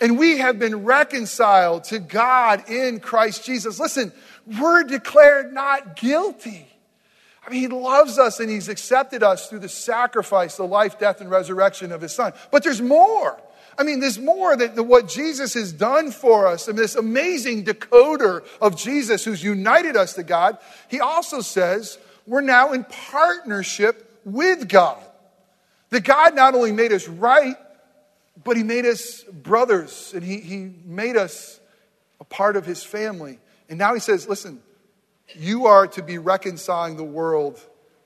And 0.00 0.18
we 0.18 0.38
have 0.38 0.58
been 0.58 0.84
reconciled 0.84 1.84
to 1.84 2.00
God 2.00 2.68
in 2.68 2.98
Christ 2.98 3.44
Jesus. 3.44 3.78
Listen, 3.78 4.12
we're 4.60 4.82
declared 4.82 5.52
not 5.52 5.94
guilty. 5.94 6.71
I 7.46 7.50
mean, 7.50 7.60
he 7.60 7.68
loves 7.68 8.18
us 8.18 8.38
and 8.38 8.48
he's 8.48 8.68
accepted 8.68 9.22
us 9.22 9.48
through 9.48 9.60
the 9.60 9.68
sacrifice, 9.68 10.56
the 10.56 10.66
life, 10.66 10.98
death, 10.98 11.20
and 11.20 11.30
resurrection 11.30 11.90
of 11.90 12.00
his 12.00 12.12
son. 12.12 12.32
But 12.50 12.62
there's 12.62 12.80
more. 12.80 13.40
I 13.76 13.82
mean, 13.84 14.00
there's 14.00 14.18
more 14.18 14.56
that 14.56 14.80
what 14.84 15.08
Jesus 15.08 15.54
has 15.54 15.72
done 15.72 16.10
for 16.12 16.46
us 16.46 16.68
and 16.68 16.78
this 16.78 16.94
amazing 16.94 17.64
decoder 17.64 18.44
of 18.60 18.76
Jesus 18.76 19.24
who's 19.24 19.42
united 19.42 19.96
us 19.96 20.14
to 20.14 20.22
God. 20.22 20.58
He 20.88 21.00
also 21.00 21.40
says 21.40 21.98
we're 22.26 22.42
now 22.42 22.72
in 22.72 22.84
partnership 22.84 24.20
with 24.24 24.68
God. 24.68 25.02
That 25.90 26.04
God 26.04 26.34
not 26.34 26.54
only 26.54 26.72
made 26.72 26.92
us 26.92 27.08
right, 27.08 27.56
but 28.44 28.56
he 28.56 28.62
made 28.62 28.86
us 28.86 29.22
brothers 29.24 30.12
and 30.14 30.22
he, 30.22 30.38
he 30.38 30.70
made 30.84 31.16
us 31.16 31.60
a 32.20 32.24
part 32.24 32.56
of 32.56 32.64
his 32.64 32.82
family. 32.82 33.38
And 33.68 33.78
now 33.78 33.94
he 33.94 34.00
says, 34.00 34.28
listen, 34.28 34.62
you 35.36 35.66
are 35.66 35.86
to 35.88 36.02
be 36.02 36.18
reconciling 36.18 36.96
the 36.96 37.04
world 37.04 37.60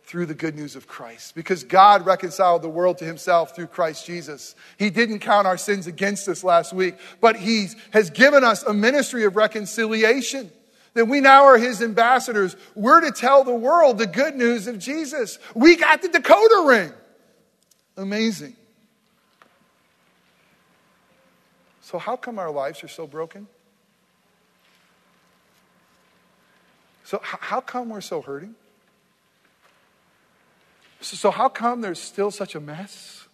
through 0.07 0.27
the 0.27 0.35
good 0.35 0.55
news 0.55 0.77
of 0.77 0.87
Christ. 0.87 1.35
Because 1.35 1.65
God 1.65 2.07
reconciled 2.07 2.63
the 2.63 2.69
world 2.69 2.99
to 2.99 3.05
himself 3.05 3.57
through 3.57 3.67
Christ 3.67 4.07
Jesus. 4.07 4.55
He 4.79 4.89
didn't 4.89 5.19
count 5.19 5.47
our 5.47 5.59
sins 5.59 5.87
against 5.87 6.29
us 6.29 6.45
last 6.45 6.73
week, 6.73 6.95
but 7.21 7.37
he 7.37 7.69
has 7.91 8.11
given 8.11 8.45
us 8.45 8.63
a 8.63 8.73
ministry 8.73 9.25
of 9.25 9.37
reconciliation. 9.37 10.51
That 10.95 11.07
we 11.07 11.21
now 11.21 11.45
are 11.45 11.59
his 11.59 11.83
ambassadors. 11.83 12.57
We're 12.75 13.01
to 13.01 13.11
tell 13.11 13.45
the 13.45 13.55
world 13.55 13.99
the 13.99 14.07
good 14.07 14.35
news 14.35 14.67
of 14.67 14.79
Jesus. 14.79 15.39
We 15.55 15.77
got 15.77 16.01
the 16.01 16.09
decoder 16.09 16.69
ring. 16.69 16.93
Amazing. 17.99 18.57
So, 21.83 21.99
how 21.99 22.17
come 22.17 22.39
our 22.39 22.51
lives 22.51 22.83
are 22.83 22.89
so 22.89 23.07
broken? 23.07 23.47
So, 27.07 27.21
how 27.23 27.61
come 27.61 27.91
we're 27.91 28.01
so 28.01 28.21
hurting? 28.21 28.57
So, 31.01 31.31
how 31.31 31.49
come 31.49 31.81
there's 31.81 32.01
still 32.01 32.33
such 32.33 32.57
a 32.57 32.61
mess? 32.61 33.29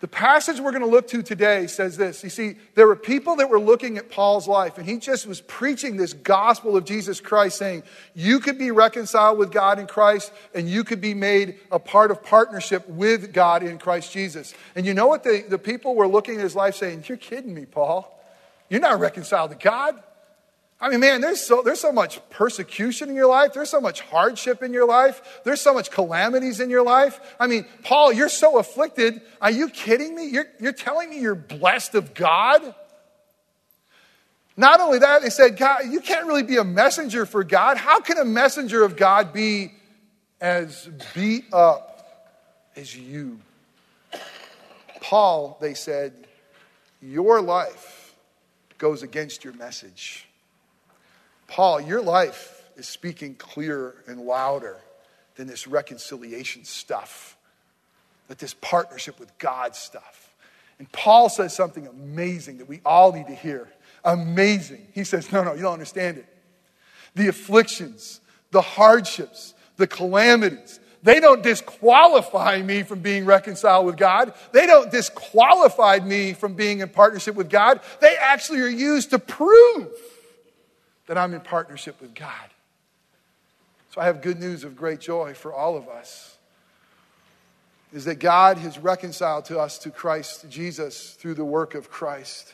The 0.00 0.08
passage 0.08 0.58
we're 0.58 0.70
going 0.70 0.82
to 0.82 0.88
look 0.88 1.08
to 1.08 1.22
today 1.22 1.66
says 1.66 1.98
this. 1.98 2.24
You 2.24 2.30
see, 2.30 2.56
there 2.74 2.86
were 2.86 2.96
people 2.96 3.36
that 3.36 3.50
were 3.50 3.60
looking 3.60 3.98
at 3.98 4.08
Paul's 4.10 4.48
life, 4.48 4.78
and 4.78 4.88
he 4.88 4.96
just 4.96 5.26
was 5.26 5.42
preaching 5.42 5.98
this 5.98 6.14
gospel 6.14 6.74
of 6.74 6.86
Jesus 6.86 7.20
Christ, 7.20 7.58
saying, 7.58 7.82
You 8.14 8.40
could 8.40 8.56
be 8.56 8.70
reconciled 8.70 9.36
with 9.36 9.52
God 9.52 9.78
in 9.78 9.86
Christ, 9.86 10.32
and 10.54 10.66
you 10.70 10.84
could 10.84 11.02
be 11.02 11.12
made 11.12 11.56
a 11.70 11.78
part 11.78 12.10
of 12.10 12.22
partnership 12.22 12.88
with 12.88 13.34
God 13.34 13.62
in 13.62 13.76
Christ 13.76 14.10
Jesus. 14.10 14.54
And 14.74 14.86
you 14.86 14.94
know 14.94 15.06
what? 15.06 15.22
The, 15.22 15.44
the 15.46 15.58
people 15.58 15.94
were 15.94 16.08
looking 16.08 16.36
at 16.36 16.40
his 16.40 16.56
life 16.56 16.76
saying, 16.76 17.04
You're 17.08 17.18
kidding 17.18 17.52
me, 17.52 17.66
Paul. 17.66 18.10
You're 18.70 18.80
not 18.80 19.00
reconciled 19.00 19.50
to 19.50 19.56
God. 19.56 20.02
I 20.78 20.90
mean, 20.90 21.00
man, 21.00 21.22
there's 21.22 21.40
so, 21.40 21.62
there's 21.62 21.80
so 21.80 21.90
much 21.90 22.20
persecution 22.28 23.08
in 23.08 23.14
your 23.14 23.28
life. 23.28 23.54
There's 23.54 23.70
so 23.70 23.80
much 23.80 24.02
hardship 24.02 24.62
in 24.62 24.74
your 24.74 24.86
life. 24.86 25.40
There's 25.42 25.60
so 25.60 25.72
much 25.72 25.90
calamities 25.90 26.60
in 26.60 26.68
your 26.68 26.82
life. 26.82 27.18
I 27.40 27.46
mean, 27.46 27.64
Paul, 27.82 28.12
you're 28.12 28.28
so 28.28 28.58
afflicted. 28.58 29.22
Are 29.40 29.50
you 29.50 29.70
kidding 29.70 30.14
me? 30.14 30.26
You're, 30.28 30.46
you're 30.60 30.72
telling 30.72 31.08
me 31.08 31.20
you're 31.20 31.34
blessed 31.34 31.94
of 31.94 32.12
God? 32.12 32.74
Not 34.54 34.80
only 34.80 34.98
that, 34.98 35.22
they 35.22 35.30
said, 35.30 35.56
God, 35.56 35.82
you 35.90 36.00
can't 36.00 36.26
really 36.26 36.42
be 36.42 36.58
a 36.58 36.64
messenger 36.64 37.24
for 37.24 37.42
God. 37.42 37.78
How 37.78 38.00
can 38.00 38.18
a 38.18 38.24
messenger 38.24 38.84
of 38.84 38.96
God 38.96 39.32
be 39.32 39.72
as 40.42 40.88
beat 41.14 41.46
up 41.54 42.42
as 42.74 42.94
you? 42.94 43.40
Paul, 45.00 45.56
they 45.60 45.72
said, 45.72 46.12
your 47.00 47.40
life 47.40 48.14
goes 48.76 49.02
against 49.02 49.44
your 49.44 49.54
message. 49.54 50.25
Paul, 51.46 51.80
your 51.80 52.02
life 52.02 52.64
is 52.76 52.86
speaking 52.86 53.34
clearer 53.34 53.96
and 54.06 54.20
louder 54.20 54.78
than 55.36 55.46
this 55.46 55.66
reconciliation 55.66 56.64
stuff, 56.64 57.36
that 58.28 58.38
this 58.38 58.54
partnership 58.54 59.20
with 59.20 59.36
God 59.38 59.76
stuff. 59.76 60.34
And 60.78 60.90
Paul 60.92 61.28
says 61.28 61.54
something 61.54 61.86
amazing 61.86 62.58
that 62.58 62.68
we 62.68 62.80
all 62.84 63.12
need 63.12 63.28
to 63.28 63.34
hear. 63.34 63.68
Amazing. 64.04 64.86
He 64.92 65.04
says, 65.04 65.32
No, 65.32 65.42
no, 65.42 65.54
you 65.54 65.62
don't 65.62 65.72
understand 65.72 66.18
it. 66.18 66.26
The 67.14 67.28
afflictions, 67.28 68.20
the 68.50 68.60
hardships, 68.60 69.54
the 69.76 69.86
calamities, 69.86 70.80
they 71.02 71.20
don't 71.20 71.42
disqualify 71.42 72.60
me 72.62 72.82
from 72.82 72.98
being 72.98 73.24
reconciled 73.24 73.86
with 73.86 73.96
God. 73.96 74.34
They 74.52 74.66
don't 74.66 74.90
disqualify 74.90 76.00
me 76.00 76.32
from 76.32 76.54
being 76.54 76.80
in 76.80 76.88
partnership 76.88 77.36
with 77.36 77.48
God. 77.48 77.80
They 78.00 78.16
actually 78.16 78.60
are 78.60 78.68
used 78.68 79.10
to 79.10 79.20
prove 79.20 79.88
that 81.06 81.16
I'm 81.16 81.34
in 81.34 81.40
partnership 81.40 82.00
with 82.00 82.14
God. 82.14 82.50
So 83.94 84.00
I 84.00 84.06
have 84.06 84.20
good 84.22 84.38
news 84.38 84.64
of 84.64 84.76
great 84.76 85.00
joy 85.00 85.34
for 85.34 85.52
all 85.52 85.76
of 85.76 85.88
us. 85.88 86.36
Is 87.92 88.04
that 88.04 88.16
God 88.16 88.58
has 88.58 88.78
reconciled 88.78 89.46
to 89.46 89.58
us 89.58 89.78
to 89.78 89.90
Christ 89.90 90.46
Jesus 90.50 91.12
through 91.12 91.34
the 91.34 91.44
work 91.44 91.74
of 91.74 91.88
Christ 91.88 92.52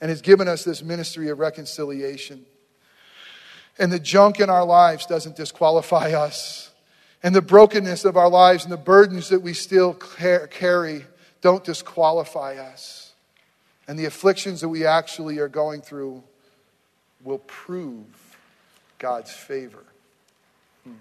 and 0.00 0.08
has 0.08 0.22
given 0.22 0.48
us 0.48 0.64
this 0.64 0.82
ministry 0.82 1.28
of 1.28 1.38
reconciliation. 1.38 2.44
And 3.78 3.92
the 3.92 3.98
junk 3.98 4.40
in 4.40 4.48
our 4.48 4.64
lives 4.64 5.06
doesn't 5.06 5.36
disqualify 5.36 6.12
us. 6.12 6.70
And 7.22 7.34
the 7.34 7.42
brokenness 7.42 8.04
of 8.04 8.16
our 8.16 8.28
lives 8.28 8.64
and 8.64 8.72
the 8.72 8.76
burdens 8.76 9.28
that 9.28 9.42
we 9.42 9.52
still 9.52 9.94
carry 9.94 11.04
don't 11.40 11.64
disqualify 11.64 12.56
us. 12.56 13.12
And 13.86 13.98
the 13.98 14.06
afflictions 14.06 14.60
that 14.60 14.68
we 14.68 14.86
actually 14.86 15.38
are 15.38 15.48
going 15.48 15.82
through 15.82 16.22
will 17.24 17.38
prove 17.38 18.06
God's 18.98 19.30
favor. 19.30 19.84
Hmm. 20.84 20.94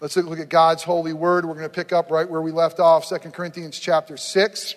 Let's 0.00 0.16
look 0.16 0.38
at 0.38 0.48
God's 0.48 0.82
holy 0.82 1.12
word. 1.12 1.44
We're 1.44 1.54
going 1.54 1.64
to 1.64 1.74
pick 1.74 1.92
up 1.92 2.10
right 2.10 2.28
where 2.28 2.40
we 2.40 2.52
left 2.52 2.80
off, 2.80 3.08
2 3.08 3.16
Corinthians 3.30 3.78
chapter 3.78 4.16
6. 4.16 4.74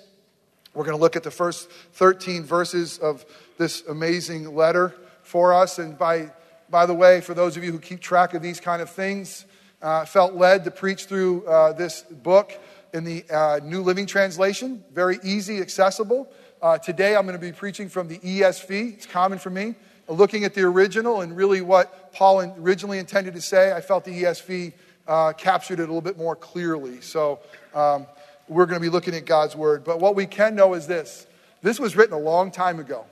We're 0.74 0.86
going 0.86 0.98
to 0.98 1.02
look 1.02 1.16
at 1.16 1.24
the 1.24 1.32
first 1.32 1.70
13 1.94 2.44
verses 2.44 3.00
of 3.00 3.26
this 3.58 3.84
amazing 3.88 4.56
letter 4.56 4.94
for 5.24 5.54
us. 5.54 5.80
And 5.80 5.98
by, 5.98 6.32
by 6.70 6.86
the 6.86 6.94
way, 6.94 7.22
for 7.22 7.34
those 7.34 7.58
of 7.58 7.64
you 7.64 7.72
who 7.72 7.80
keep 7.80 8.00
track 8.00 8.34
of 8.34 8.42
these 8.42 8.60
kind 8.60 8.82
of 8.82 8.90
things, 8.90 9.46
uh, 9.82 10.06
felt 10.06 10.36
led 10.36 10.64
to 10.66 10.72
preach 10.72 11.06
through 11.06 11.46
uh, 11.48 11.74
this 11.74 12.02
book 12.02 12.54
in 12.94 13.04
the 13.04 13.24
uh, 13.32 13.60
New 13.64 13.82
Living 13.82 14.06
Translation. 14.06 14.84
Very 14.94 15.20
easy, 15.24 15.60
accessible. 15.60 16.32
Uh, 16.62 16.78
today 16.78 17.16
I'm 17.16 17.26
going 17.26 17.40
to 17.40 17.46
be 17.46 17.54
preaching 17.54 17.90
from 17.90 18.08
the 18.08 18.20
ESV. 18.20 18.94
It's 18.94 19.06
common 19.06 19.40
for 19.40 19.50
me 19.50 19.76
looking 20.10 20.44
at 20.44 20.54
the 20.54 20.62
original 20.62 21.22
and 21.22 21.36
really 21.36 21.62
what 21.62 22.12
Paul 22.14 22.42
originally 22.60 23.00
intended 23.00 23.34
to 23.36 23.42
say, 23.42 23.72
I 23.72 23.82
felt 23.82 24.06
the 24.06 24.24
ESV 24.24 24.74
uh, 25.08 25.34
captured 25.34 25.80
it 25.80 25.84
a 25.84 25.86
little 25.86 26.02
bit 26.02 26.18
more 26.18 26.36
clearly. 26.36 27.02
So 27.02 27.40
um, 27.74 28.08
we're 28.48 28.66
going 28.66 28.80
to 28.80 28.86
be 28.86 28.90
looking 28.90 29.14
at 29.16 29.26
God's 29.26 29.56
word. 29.56 29.84
But 29.84 30.00
what 30.00 30.16
we 30.16 30.26
can 30.26 30.56
know 30.56 30.74
is 30.74 30.88
this 30.88 31.28
this 31.62 31.80
was 31.80 31.96
written 31.96 32.14
a 32.14 32.20
long 32.20 32.52
time 32.52 32.80
ago 32.80 33.06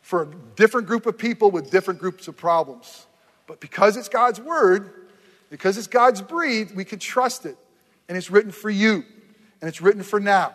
for 0.00 0.22
a 0.22 0.26
different 0.56 0.88
group 0.88 1.06
of 1.06 1.16
people 1.16 1.50
with 1.50 1.70
different 1.70 2.00
groups 2.00 2.26
of 2.28 2.36
problems. 2.36 3.06
But 3.46 3.60
because 3.60 3.96
it's 3.96 4.08
God's 4.08 4.40
word, 4.40 4.90
because 5.50 5.78
it's 5.78 5.86
God's 5.86 6.20
breathed, 6.20 6.74
we 6.74 6.84
can 6.84 6.98
trust 6.98 7.46
it. 7.46 7.56
And 8.08 8.18
it's 8.18 8.30
written 8.30 8.50
for 8.50 8.70
you, 8.70 9.04
and 9.60 9.68
it's 9.68 9.80
written 9.80 10.02
for 10.02 10.18
now. 10.18 10.54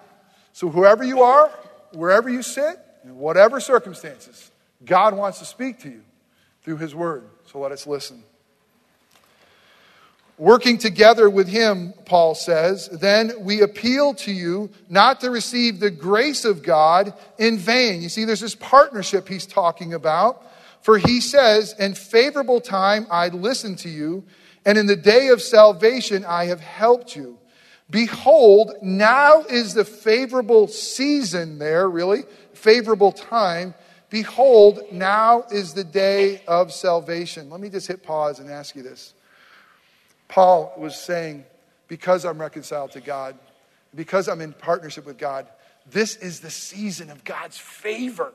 So 0.52 0.70
whoever 0.70 1.04
you 1.04 1.22
are, 1.22 1.50
wherever 1.94 2.30
you 2.30 2.42
sit, 2.42 2.78
in 3.04 3.16
whatever 3.18 3.60
circumstances, 3.60 4.52
God 4.86 5.16
wants 5.16 5.40
to 5.40 5.46
speak 5.46 5.80
to 5.80 5.90
you 5.90 6.02
through 6.64 6.78
His 6.78 6.94
Word. 6.94 7.24
So 7.52 7.60
let 7.60 7.72
us 7.72 7.88
listen. 7.88 8.24
Working 10.38 10.78
together 10.78 11.30
with 11.30 11.48
Him, 11.48 11.94
Paul 12.06 12.36
says, 12.36 12.88
then 12.90 13.32
we 13.40 13.62
appeal 13.62 14.14
to 14.16 14.32
you 14.32 14.70
not 14.88 15.22
to 15.22 15.32
receive 15.32 15.80
the 15.80 15.90
grace 15.90 16.46
of 16.46 16.62
God 16.62 17.14
in 17.40 17.58
vain. 17.58 18.04
You 18.04 18.10
see, 18.10 18.24
there's 18.24 18.42
this 18.42 18.54
partnership 18.54 19.28
he's 19.28 19.48
talking 19.48 19.94
about. 19.94 20.44
For 20.82 20.98
he 20.98 21.22
says, 21.22 21.74
In 21.80 21.96
favorable 21.96 22.62
time 22.62 23.08
I 23.10 23.30
listened 23.30 23.80
to 23.80 23.90
you, 23.90 24.24
and 24.66 24.78
in 24.78 24.86
the 24.86 24.96
day 24.96 25.30
of 25.30 25.42
salvation 25.42 26.24
I 26.24 26.46
have 26.46 26.62
helped 26.62 27.16
you. 27.16 27.40
Behold, 27.90 28.74
now 28.82 29.42
is 29.42 29.74
the 29.74 29.86
favorable 29.86 30.68
season 30.68 31.58
there, 31.58 31.90
really, 31.90 32.24
favorable 32.54 33.12
time 33.12 33.74
Behold, 34.10 34.80
now 34.92 35.44
is 35.52 35.74
the 35.74 35.84
day 35.84 36.42
of 36.48 36.72
salvation. 36.72 37.50
Let 37.50 37.60
me 37.60 37.70
just 37.70 37.88
hit 37.88 38.04
pause 38.04 38.40
and 38.40 38.50
ask 38.50 38.76
you 38.76 38.84
this. 38.84 39.14
Paul 40.28 40.74
was 40.78 40.96
saying, 40.96 41.46
because 41.88 42.26
I'm 42.26 42.40
reconciled 42.40 42.92
to 42.92 43.02
God, 43.02 43.38
because 43.94 44.28
I'm 44.28 44.42
in 44.42 44.54
partnership 44.54 45.06
with 45.06 45.18
God, 45.18 45.48
this 45.90 46.16
is 46.18 46.40
the 46.40 46.50
season 46.50 47.10
of 47.10 47.24
God's 47.24 47.58
favor. 47.58 48.34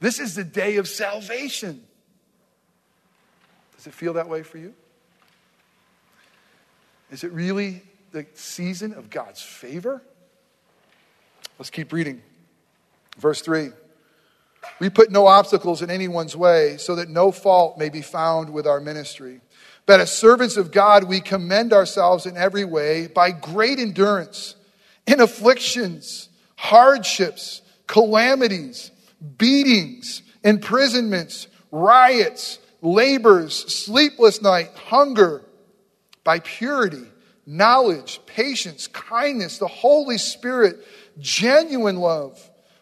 This 0.00 0.18
is 0.18 0.34
the 0.34 0.44
day 0.44 0.76
of 0.76 0.88
salvation. 0.88 1.82
Does 3.76 3.86
it 3.86 3.94
feel 3.94 4.14
that 4.14 4.28
way 4.28 4.42
for 4.42 4.58
you? 4.58 4.74
Is 7.10 7.24
it 7.24 7.32
really 7.32 7.82
the 8.12 8.26
season 8.34 8.92
of 8.94 9.10
God's 9.10 9.42
favor? 9.42 10.02
Let's 11.58 11.70
keep 11.70 11.92
reading. 11.92 12.22
Verse 13.18 13.42
3. 13.42 13.70
We 14.78 14.90
put 14.90 15.10
no 15.10 15.26
obstacles 15.26 15.82
in 15.82 15.90
anyone's 15.90 16.36
way 16.36 16.76
so 16.78 16.96
that 16.96 17.08
no 17.08 17.32
fault 17.32 17.78
may 17.78 17.88
be 17.88 18.02
found 18.02 18.52
with 18.52 18.66
our 18.66 18.80
ministry. 18.80 19.40
But 19.86 20.00
as 20.00 20.12
servants 20.12 20.56
of 20.56 20.70
God, 20.70 21.04
we 21.04 21.20
commend 21.20 21.72
ourselves 21.72 22.26
in 22.26 22.36
every 22.36 22.64
way 22.64 23.06
by 23.06 23.30
great 23.30 23.78
endurance 23.78 24.54
in 25.06 25.20
afflictions, 25.20 26.28
hardships, 26.56 27.62
calamities, 27.86 28.90
beatings, 29.38 30.22
imprisonments, 30.44 31.48
riots, 31.70 32.58
labors, 32.82 33.54
sleepless 33.54 34.40
night, 34.42 34.70
hunger, 34.74 35.42
by 36.24 36.40
purity, 36.40 37.06
knowledge, 37.46 38.20
patience, 38.26 38.86
kindness, 38.86 39.58
the 39.58 39.66
Holy 39.66 40.18
Spirit, 40.18 40.76
genuine 41.18 41.96
love 41.96 42.49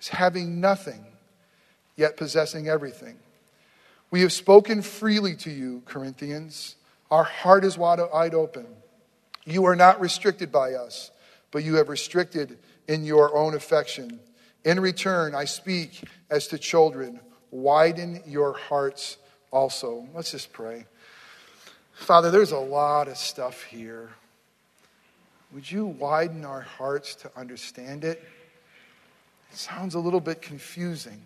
is 0.00 0.08
having 0.08 0.60
nothing, 0.60 1.04
yet 1.96 2.16
possessing 2.16 2.68
everything. 2.68 3.16
We 4.10 4.22
have 4.22 4.32
spoken 4.32 4.82
freely 4.82 5.36
to 5.36 5.50
you, 5.50 5.82
Corinthians. 5.84 6.76
Our 7.10 7.24
heart 7.24 7.64
is 7.64 7.76
wide 7.76 8.00
open. 8.34 8.66
You 9.44 9.66
are 9.66 9.76
not 9.76 10.00
restricted 10.00 10.52
by 10.52 10.74
us, 10.74 11.10
but 11.50 11.64
you 11.64 11.76
have 11.76 11.88
restricted 11.88 12.58
in 12.86 13.04
your 13.04 13.36
own 13.36 13.54
affection. 13.54 14.20
In 14.64 14.80
return, 14.80 15.34
I 15.34 15.44
speak 15.44 16.02
as 16.30 16.48
to 16.48 16.58
children. 16.58 17.20
Widen 17.50 18.22
your 18.26 18.52
hearts 18.52 19.16
also. 19.50 20.06
Let's 20.14 20.32
just 20.32 20.52
pray. 20.52 20.86
Father, 21.92 22.30
there's 22.30 22.52
a 22.52 22.58
lot 22.58 23.08
of 23.08 23.16
stuff 23.16 23.62
here. 23.62 24.10
Would 25.52 25.70
you 25.70 25.86
widen 25.86 26.44
our 26.44 26.60
hearts 26.60 27.14
to 27.16 27.30
understand 27.36 28.04
it? 28.04 28.22
Sounds 29.52 29.94
a 29.94 29.98
little 29.98 30.20
bit 30.20 30.42
confusing. 30.42 31.20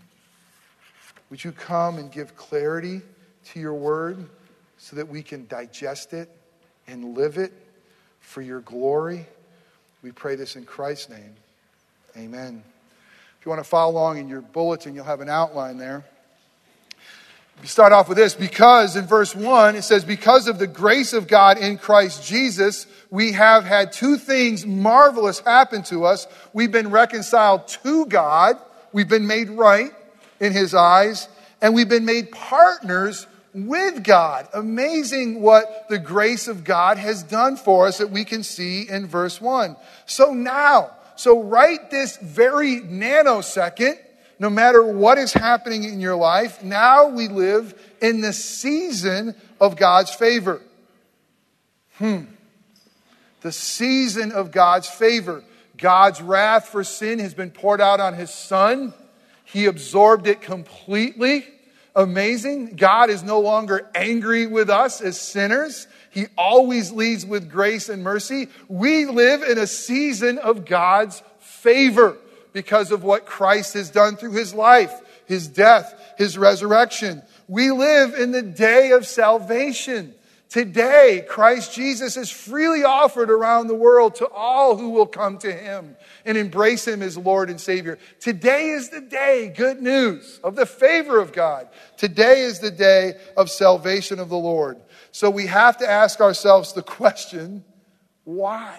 Would 1.31 1.43
you 1.43 1.53
come 1.53 1.99
and 1.99 2.11
give 2.11 2.37
clarity 2.37 3.03
to 3.47 3.61
your 3.61 3.75
word 3.75 4.29
so 4.79 4.97
that 4.97 5.09
we 5.09 5.23
can 5.23 5.47
digest 5.47 6.13
it 6.13 6.29
and 6.87 7.17
live 7.17 7.39
it 7.39 7.53
for 8.21 8.43
your 8.43 8.61
glory? 8.61 9.27
We 10.03 10.13
pray 10.13 10.35
this 10.35 10.57
in 10.57 10.65
Christ's 10.65 11.09
name. 11.09 11.35
Amen. 12.17 12.63
If 13.39 13.47
you 13.47 13.51
want 13.51 13.63
to 13.63 13.69
follow 13.69 13.93
along 13.93 14.19
in 14.19 14.29
your 14.29 14.41
bulletin, 14.41 14.95
you'll 14.95 15.05
have 15.05 15.21
an 15.21 15.29
outline 15.29 15.79
there. 15.79 16.05
We 17.61 17.69
start 17.69 17.93
off 17.93 18.09
with 18.09 18.19
this 18.19 18.35
because 18.35 18.97
in 18.97 19.07
verse 19.07 19.37
1 19.37 19.77
it 19.77 19.83
says, 19.83 20.05
Because 20.05 20.49
of 20.49 20.59
the 20.59 20.67
grace 20.67 21.13
of 21.13 21.29
God 21.29 21.59
in 21.59 21.79
Christ 21.79 22.25
Jesus, 22.25 22.87
we 23.11 23.33
have 23.33 23.65
had 23.65 23.93
two 23.93 24.17
things 24.17 24.67
marvelous 24.67 25.39
happen 25.41 25.83
to 25.85 26.05
us. 26.05 26.27
We've 26.53 26.73
been 26.73 26.91
reconciled 26.91 27.69
to 27.69 28.07
God, 28.07 28.57
we've 28.93 29.09
been 29.09 29.27
made 29.27 29.51
right 29.51 29.93
in 30.41 30.53
His 30.53 30.75
eyes, 30.75 31.29
and 31.61 31.75
we've 31.75 31.89
been 31.89 32.05
made 32.05 32.33
partners 32.33 33.27
with 33.55 34.03
God. 34.03 34.49
Amazing 34.55 35.41
what 35.41 35.87
the 35.89 35.99
grace 35.99 36.49
of 36.49 36.65
God 36.65 36.99
has 36.99 37.23
done 37.23 37.57
for 37.57 37.87
us 37.87 37.99
that 37.99 38.11
we 38.11 38.25
can 38.25 38.43
see 38.43 38.89
in 38.89 39.07
verse 39.07 39.41
1. 39.41 39.77
So 40.07 40.33
now, 40.33 40.91
so 41.17 41.43
right 41.43 41.91
this 41.91 42.17
very 42.17 42.81
nanosecond, 42.81 43.99
no 44.43 44.51
matter 44.51 44.83
what 44.83 45.19
is 45.19 45.33
happening 45.33 45.85
in 45.85 46.01
your 46.01 46.17
life, 46.17 46.65
now 46.65 47.07
we 47.07 47.29
live 47.29 47.81
in 48.01 48.23
the 48.23 48.33
season 48.33 49.37
of 49.61 49.77
God's 49.77 50.11
favor. 50.11 50.61
Hmm. 51.99 52.23
The 53.43 53.53
season 53.53 54.33
of 54.33 54.51
God's 54.51 54.89
favor. 54.89 55.45
God's 55.79 56.21
wrath 56.21 56.67
for 56.67 56.83
sin 56.83 57.21
has 57.21 57.35
been 57.35 57.53
poured 57.53 57.81
out 57.81 58.01
on 58.01 58.15
his 58.15 58.35
son. 58.35 58.93
He 59.45 59.67
absorbed 59.67 60.27
it 60.27 60.41
completely. 60.41 61.47
Amazing. 61.95 62.75
God 62.75 63.11
is 63.11 63.23
no 63.23 63.39
longer 63.39 63.89
angry 63.95 64.49
with 64.49 64.71
us 64.71 65.01
as 65.01 65.21
sinners. 65.21 65.87
He 66.11 66.27
always 66.37 66.91
leads 66.91 67.25
with 67.25 67.49
grace 67.49 67.89
and 67.89 68.03
mercy. 68.03 68.49
We 68.67 69.05
live 69.05 69.45
in 69.45 69.59
a 69.59 69.69
season 69.69 70.39
of 70.39 70.65
God's 70.65 71.23
favor 71.39 72.17
because 72.53 72.91
of 72.91 73.03
what 73.03 73.27
Christ 73.27 73.75
has 73.75 73.91
done 73.91 74.17
through 74.17 74.33
his 74.33 74.55
life, 74.55 74.93
his 75.27 75.49
death, 75.49 75.95
his 76.19 76.37
resurrection. 76.37 77.23
We 77.49 77.71
live 77.71 78.15
in 78.15 78.33
the 78.33 78.43
day 78.43 78.93
of 78.93 79.07
salvation. 79.07 80.15
Today, 80.53 81.25
Christ 81.27 81.73
Jesus 81.73 82.19
is 82.19 82.31
freely 82.31 82.85
offered 82.85 83.31
around 83.31 83.69
the 83.69 83.75
world 83.75 84.17
to 84.17 84.29
all 84.29 84.77
who 84.77 84.91
will 84.91 85.07
come 85.07 85.39
to 85.39 85.51
him 85.51 85.97
and 86.27 86.37
embrace 86.37 86.87
him 86.87 87.01
as 87.01 87.17
Lord 87.17 87.49
and 87.49 87.59
Savior. 87.59 87.99
Today 88.21 88.69
is 88.69 88.91
the 88.91 89.01
day, 89.01 89.51
good 89.57 89.81
news, 89.81 90.41
of 90.45 90.55
the 90.55 90.67
favor 90.67 91.19
of 91.19 91.33
God. 91.33 91.69
Today 91.97 92.43
is 92.43 92.59
the 92.59 92.71
day 92.71 93.15
of 93.35 93.51
salvation 93.51 94.19
of 94.19 94.29
the 94.29 94.37
Lord. 94.37 94.79
So 95.11 95.31
we 95.31 95.47
have 95.47 95.79
to 95.79 95.91
ask 95.91 96.21
ourselves 96.21 96.75
the 96.75 96.83
question 96.83 97.65
why? 98.25 98.79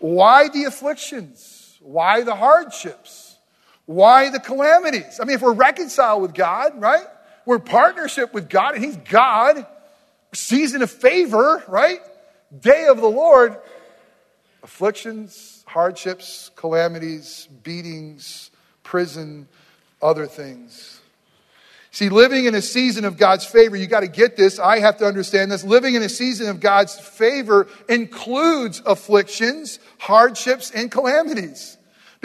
Why 0.00 0.48
the 0.48 0.64
afflictions? 0.64 1.65
Why 1.86 2.22
the 2.22 2.34
hardships? 2.34 3.36
Why 3.84 4.30
the 4.30 4.40
calamities? 4.40 5.20
I 5.20 5.24
mean, 5.24 5.36
if 5.36 5.42
we're 5.42 5.52
reconciled 5.52 6.20
with 6.20 6.34
God, 6.34 6.80
right? 6.80 7.06
We're 7.44 7.56
in 7.56 7.62
partnership 7.62 8.34
with 8.34 8.48
God, 8.48 8.74
and 8.74 8.84
He's 8.84 8.96
God. 8.96 9.64
Season 10.32 10.82
of 10.82 10.90
favor, 10.90 11.62
right? 11.68 12.00
Day 12.60 12.86
of 12.86 13.00
the 13.00 13.06
Lord. 13.06 13.56
Afflictions, 14.64 15.62
hardships, 15.68 16.50
calamities, 16.56 17.48
beatings, 17.62 18.50
prison, 18.82 19.46
other 20.02 20.26
things. 20.26 21.00
See, 21.92 22.08
living 22.08 22.46
in 22.46 22.56
a 22.56 22.62
season 22.62 23.04
of 23.04 23.16
God's 23.16 23.46
favor, 23.46 23.76
you 23.76 23.86
got 23.86 24.00
to 24.00 24.08
get 24.08 24.36
this. 24.36 24.58
I 24.58 24.80
have 24.80 24.98
to 24.98 25.06
understand 25.06 25.52
this. 25.52 25.62
Living 25.62 25.94
in 25.94 26.02
a 26.02 26.08
season 26.08 26.48
of 26.48 26.58
God's 26.58 26.98
favor 26.98 27.68
includes 27.88 28.82
afflictions, 28.84 29.78
hardships, 29.98 30.72
and 30.72 30.90
calamities 30.90 31.75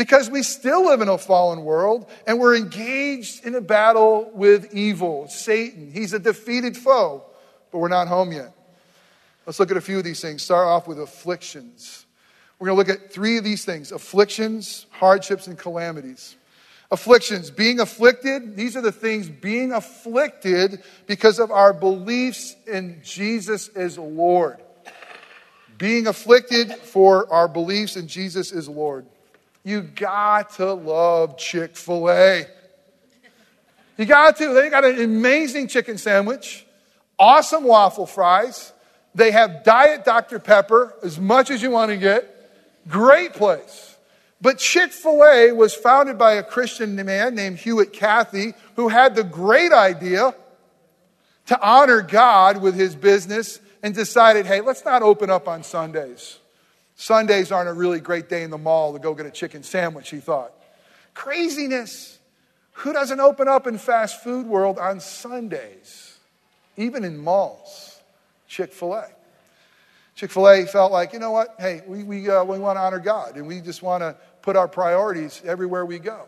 because 0.02 0.32
we 0.32 0.42
still 0.42 0.86
live 0.86 1.02
in 1.02 1.10
a 1.10 1.18
fallen 1.20 1.64
world 1.64 2.10
and 2.26 2.40
we're 2.40 2.56
engaged 2.56 3.46
in 3.46 3.54
a 3.54 3.62
battle 3.62 4.32
with 4.34 4.74
evil, 4.74 5.28
Satan. 5.28 5.92
He's 5.92 6.12
a 6.14 6.18
defeated 6.18 6.76
foe, 6.76 7.24
but 7.72 7.78
we're 7.78 7.88
not 7.88 8.08
home 8.08 8.32
yet. 8.32 8.52
Let's 9.46 9.60
look 9.60 9.70
at 9.70 9.78
a 9.78 9.82
few 9.82 10.00
of 10.00 10.04
these 10.04 10.20
things. 10.20 10.42
Start 10.42 10.68
off 10.68 10.88
with 10.88 11.00
afflictions. 11.00 12.08
We're 12.58 12.70
going 12.70 12.84
to 12.84 12.92
look 12.92 13.00
at 13.00 13.14
three 13.14 13.38
of 13.38 13.44
these 13.44 13.64
things 13.64 13.92
afflictions, 13.92 14.88
hardships, 14.90 15.46
and 15.46 15.56
calamities. 15.56 16.36
Afflictions, 16.90 17.52
being 17.52 17.80
afflicted, 17.80 18.56
these 18.56 18.76
are 18.76 18.82
the 18.82 18.92
things 18.92 19.30
being 19.30 19.72
afflicted 19.72 20.82
because 21.06 21.38
of 21.38 21.52
our 21.52 21.74
beliefs 21.74 22.56
in 22.66 23.02
Jesus 23.04 23.68
as 23.68 24.00
Lord. 24.00 24.64
Being 25.78 26.08
afflicted 26.08 26.74
for 26.74 27.32
our 27.32 27.48
beliefs 27.48 27.98
in 27.98 28.08
Jesus 28.08 28.52
as 28.52 28.68
Lord. 28.68 29.06
You 29.64 29.82
got 29.82 30.52
to 30.56 30.74
love 30.74 31.38
Chick 31.38 31.76
fil 31.76 32.10
A. 32.10 32.46
You 33.98 34.06
got 34.06 34.38
to. 34.38 34.54
They 34.54 34.70
got 34.70 34.84
an 34.84 35.02
amazing 35.02 35.68
chicken 35.68 35.98
sandwich, 35.98 36.66
awesome 37.20 37.64
waffle 37.64 38.08
fries. 38.08 38.74
They 39.14 39.32
have 39.32 39.64
Diet 39.64 40.06
Dr. 40.06 40.40
Pepper, 40.40 40.96
as 41.04 41.20
much 41.20 41.52
as 41.52 41.62
you 41.62 41.70
want 41.70 41.92
to 41.92 41.98
get. 41.98 42.28
Great 42.88 43.34
place. 43.34 43.96
But 44.40 44.58
Chick 44.58 44.92
fil 44.92 45.24
A 45.24 45.52
was 45.52 45.76
founded 45.76 46.18
by 46.18 46.34
a 46.34 46.44
Christian 46.44 46.96
man 46.96 47.36
named 47.36 47.60
Truett 47.60 47.94
Cathy, 47.94 48.54
who 48.76 48.88
had 48.88 49.16
the 49.16 49.24
great 49.24 49.72
idea 49.72 50.34
to 51.48 51.62
honor 51.62 52.02
God 52.02 52.62
with 52.62 52.74
his 52.74 52.96
business 52.96 53.60
and 53.84 53.94
decided, 53.94 54.46
hey, 54.46 54.62
let's 54.62 54.86
not 54.86 55.04
open 55.04 55.30
up 55.30 55.48
on 55.48 55.64
Sundays. 55.64 56.40
Sundays 57.02 57.52
aren't 57.52 57.68
a 57.68 57.74
really 57.74 58.00
great 58.00 58.30
day 58.30 58.44
in 58.44 58.52
the 58.52 58.60
mall 58.60 58.94
to 58.94 59.00
go 59.00 59.16
get 59.16 59.26
a 59.26 59.32
chicken 59.32 59.64
sandwich, 59.64 60.12
he 60.12 60.20
thought. 60.20 60.54
Craziness. 61.16 62.20
Who 62.74 62.94
doesn't 62.94 63.20
open 63.20 63.48
up 63.48 63.66
in 63.66 63.80
fast 63.80 64.22
food 64.22 64.46
world 64.46 64.78
on 64.78 65.00
Sundays? 65.00 66.20
Even 66.78 67.04
in 67.04 67.18
malls. 67.18 68.00
Chick 68.48 68.72
fil 68.72 68.94
A. 68.94 69.08
Chick 70.14 70.30
fil 70.30 70.48
A 70.48 70.68
felt 70.68 70.92
like, 70.92 71.12
you 71.14 71.18
know 71.18 71.32
what? 71.32 71.56
Hey, 71.58 71.82
we, 71.88 72.04
we, 72.04 72.30
uh, 72.30 72.44
we 72.44 72.60
want 72.60 72.78
to 72.78 72.82
honor 72.82 73.00
God 73.00 73.36
and 73.36 73.48
we 73.48 73.62
just 73.62 73.82
want 73.82 74.02
to 74.02 74.16
put 74.44 74.56
our 74.56 74.68
priorities 74.68 75.42
everywhere 75.44 75.88
we 75.88 75.98
go. 75.98 76.28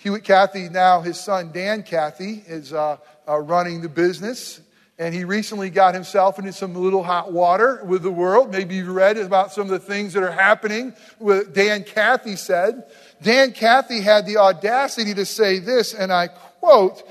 Truett 0.00 0.24
Cathy, 0.24 0.70
now 0.70 1.02
his 1.02 1.20
son 1.20 1.52
Dan 1.52 1.84
Cathy, 1.84 2.42
is 2.48 2.72
uh, 2.72 2.96
uh, 3.28 3.38
running 3.38 3.80
the 3.80 3.88
business. 3.88 4.60
And 5.02 5.12
he 5.12 5.24
recently 5.24 5.68
got 5.68 5.94
himself 5.94 6.38
into 6.38 6.52
some 6.52 6.76
little 6.76 7.02
hot 7.02 7.32
water 7.32 7.82
with 7.84 8.04
the 8.04 8.10
world. 8.12 8.52
Maybe 8.52 8.76
you 8.76 8.92
read 8.92 9.18
about 9.18 9.52
some 9.52 9.62
of 9.62 9.70
the 9.70 9.80
things 9.80 10.12
that 10.12 10.22
are 10.22 10.30
happening. 10.30 10.94
With 11.18 11.52
Dan 11.52 11.82
Cathy 11.82 12.36
said. 12.36 12.84
Dan 13.20 13.50
Cathy 13.50 14.00
had 14.00 14.26
the 14.26 14.36
audacity 14.36 15.12
to 15.14 15.26
say 15.26 15.58
this, 15.58 15.92
and 15.92 16.12
I 16.12 16.28
quote, 16.28 17.02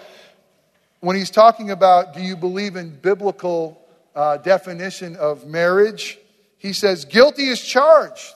when 1.01 1.17
he's 1.17 1.31
talking 1.31 1.69
about 1.69 2.13
do 2.13 2.21
you 2.21 2.37
believe 2.37 2.77
in 2.77 2.95
biblical 2.95 3.85
uh, 4.15 4.37
definition 4.37 5.17
of 5.17 5.45
marriage, 5.45 6.17
he 6.59 6.71
says, 6.71 7.03
guilty 7.03 7.47
is 7.47 7.59
charged 7.59 8.35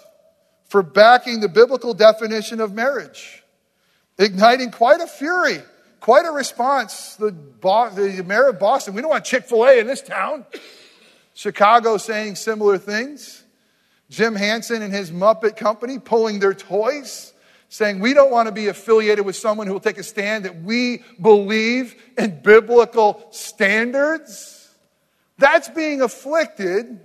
for 0.67 0.83
backing 0.83 1.39
the 1.39 1.47
biblical 1.47 1.93
definition 1.93 2.59
of 2.59 2.73
marriage. 2.73 3.41
igniting 4.17 4.71
quite 4.71 4.99
a 4.99 5.07
fury, 5.07 5.61
quite 6.05 6.25
a 6.27 6.31
response. 6.31 7.15
The, 7.15 7.31
the 7.31 8.23
mayor 8.27 8.49
of 8.49 8.59
Boston, 8.59 8.93
we 8.93 9.01
don't 9.01 9.09
want 9.09 9.25
Chick 9.25 9.45
fil 9.45 9.65
A 9.65 9.79
in 9.79 9.87
this 9.87 10.03
town. 10.03 10.45
Chicago 11.33 11.97
saying 11.97 12.35
similar 12.35 12.77
things. 12.77 13.43
Jim 14.11 14.35
Henson 14.35 14.83
and 14.83 14.93
his 14.93 15.09
Muppet 15.09 15.57
Company 15.57 15.97
pulling 15.97 16.37
their 16.37 16.53
toys, 16.53 17.33
saying, 17.69 18.01
We 18.01 18.13
don't 18.13 18.29
want 18.29 18.45
to 18.45 18.51
be 18.51 18.67
affiliated 18.67 19.25
with 19.25 19.35
someone 19.35 19.65
who 19.65 19.73
will 19.73 19.79
take 19.79 19.97
a 19.97 20.03
stand 20.03 20.45
that 20.45 20.61
we 20.61 21.01
believe 21.19 21.95
in 22.19 22.39
biblical 22.39 23.27
standards. 23.31 24.69
That's 25.39 25.69
being 25.69 26.03
afflicted, 26.03 26.99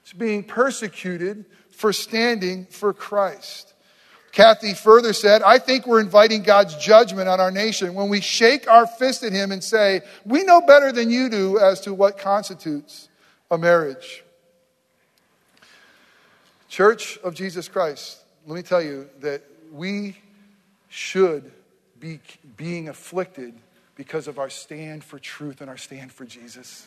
it's 0.00 0.14
being 0.14 0.42
persecuted 0.42 1.44
for 1.70 1.92
standing 1.92 2.64
for 2.64 2.94
Christ. 2.94 3.74
Cathy 4.36 4.74
further 4.74 5.14
said, 5.14 5.40
I 5.40 5.58
think 5.58 5.86
we're 5.86 5.98
inviting 5.98 6.42
God's 6.42 6.76
judgment 6.76 7.26
on 7.26 7.40
our 7.40 7.50
nation 7.50 7.94
when 7.94 8.10
we 8.10 8.20
shake 8.20 8.68
our 8.68 8.86
fist 8.86 9.22
at 9.22 9.32
him 9.32 9.50
and 9.50 9.64
say, 9.64 10.02
We 10.26 10.44
know 10.44 10.60
better 10.60 10.92
than 10.92 11.08
you 11.08 11.30
do 11.30 11.58
as 11.58 11.80
to 11.80 11.94
what 11.94 12.18
constitutes 12.18 13.08
a 13.50 13.56
marriage. 13.56 14.22
Church 16.68 17.16
of 17.24 17.34
Jesus 17.34 17.66
Christ, 17.66 18.18
let 18.46 18.56
me 18.56 18.60
tell 18.60 18.82
you 18.82 19.08
that 19.20 19.42
we 19.72 20.18
should 20.90 21.50
be 21.98 22.20
being 22.58 22.90
afflicted 22.90 23.54
because 23.94 24.28
of 24.28 24.38
our 24.38 24.50
stand 24.50 25.02
for 25.02 25.18
truth 25.18 25.62
and 25.62 25.70
our 25.70 25.78
stand 25.78 26.12
for 26.12 26.26
Jesus. 26.26 26.86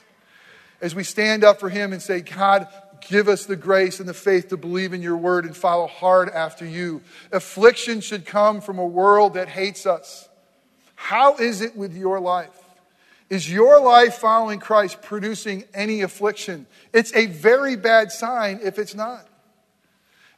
As 0.81 0.95
we 0.95 1.03
stand 1.03 1.43
up 1.43 1.59
for 1.59 1.69
Him 1.69 1.93
and 1.93 2.01
say, 2.01 2.21
God, 2.21 2.67
give 3.07 3.27
us 3.27 3.45
the 3.45 3.55
grace 3.55 3.99
and 3.99 4.07
the 4.07 4.13
faith 4.13 4.49
to 4.49 4.57
believe 4.57 4.93
in 4.93 5.01
your 5.01 5.17
word 5.17 5.45
and 5.45 5.55
follow 5.55 5.87
hard 5.87 6.29
after 6.29 6.65
you. 6.65 7.01
Affliction 7.31 8.01
should 8.01 8.25
come 8.25 8.61
from 8.61 8.79
a 8.79 8.85
world 8.85 9.33
that 9.33 9.49
hates 9.49 9.85
us. 9.85 10.27
How 10.95 11.35
is 11.37 11.61
it 11.61 11.75
with 11.75 11.95
your 11.95 12.19
life? 12.19 12.49
Is 13.29 13.51
your 13.51 13.79
life 13.79 14.15
following 14.15 14.59
Christ 14.59 15.01
producing 15.01 15.63
any 15.73 16.01
affliction? 16.01 16.65
It's 16.93 17.13
a 17.13 17.27
very 17.27 17.75
bad 17.75 18.11
sign 18.11 18.59
if 18.63 18.79
it's 18.79 18.95
not. 18.95 19.27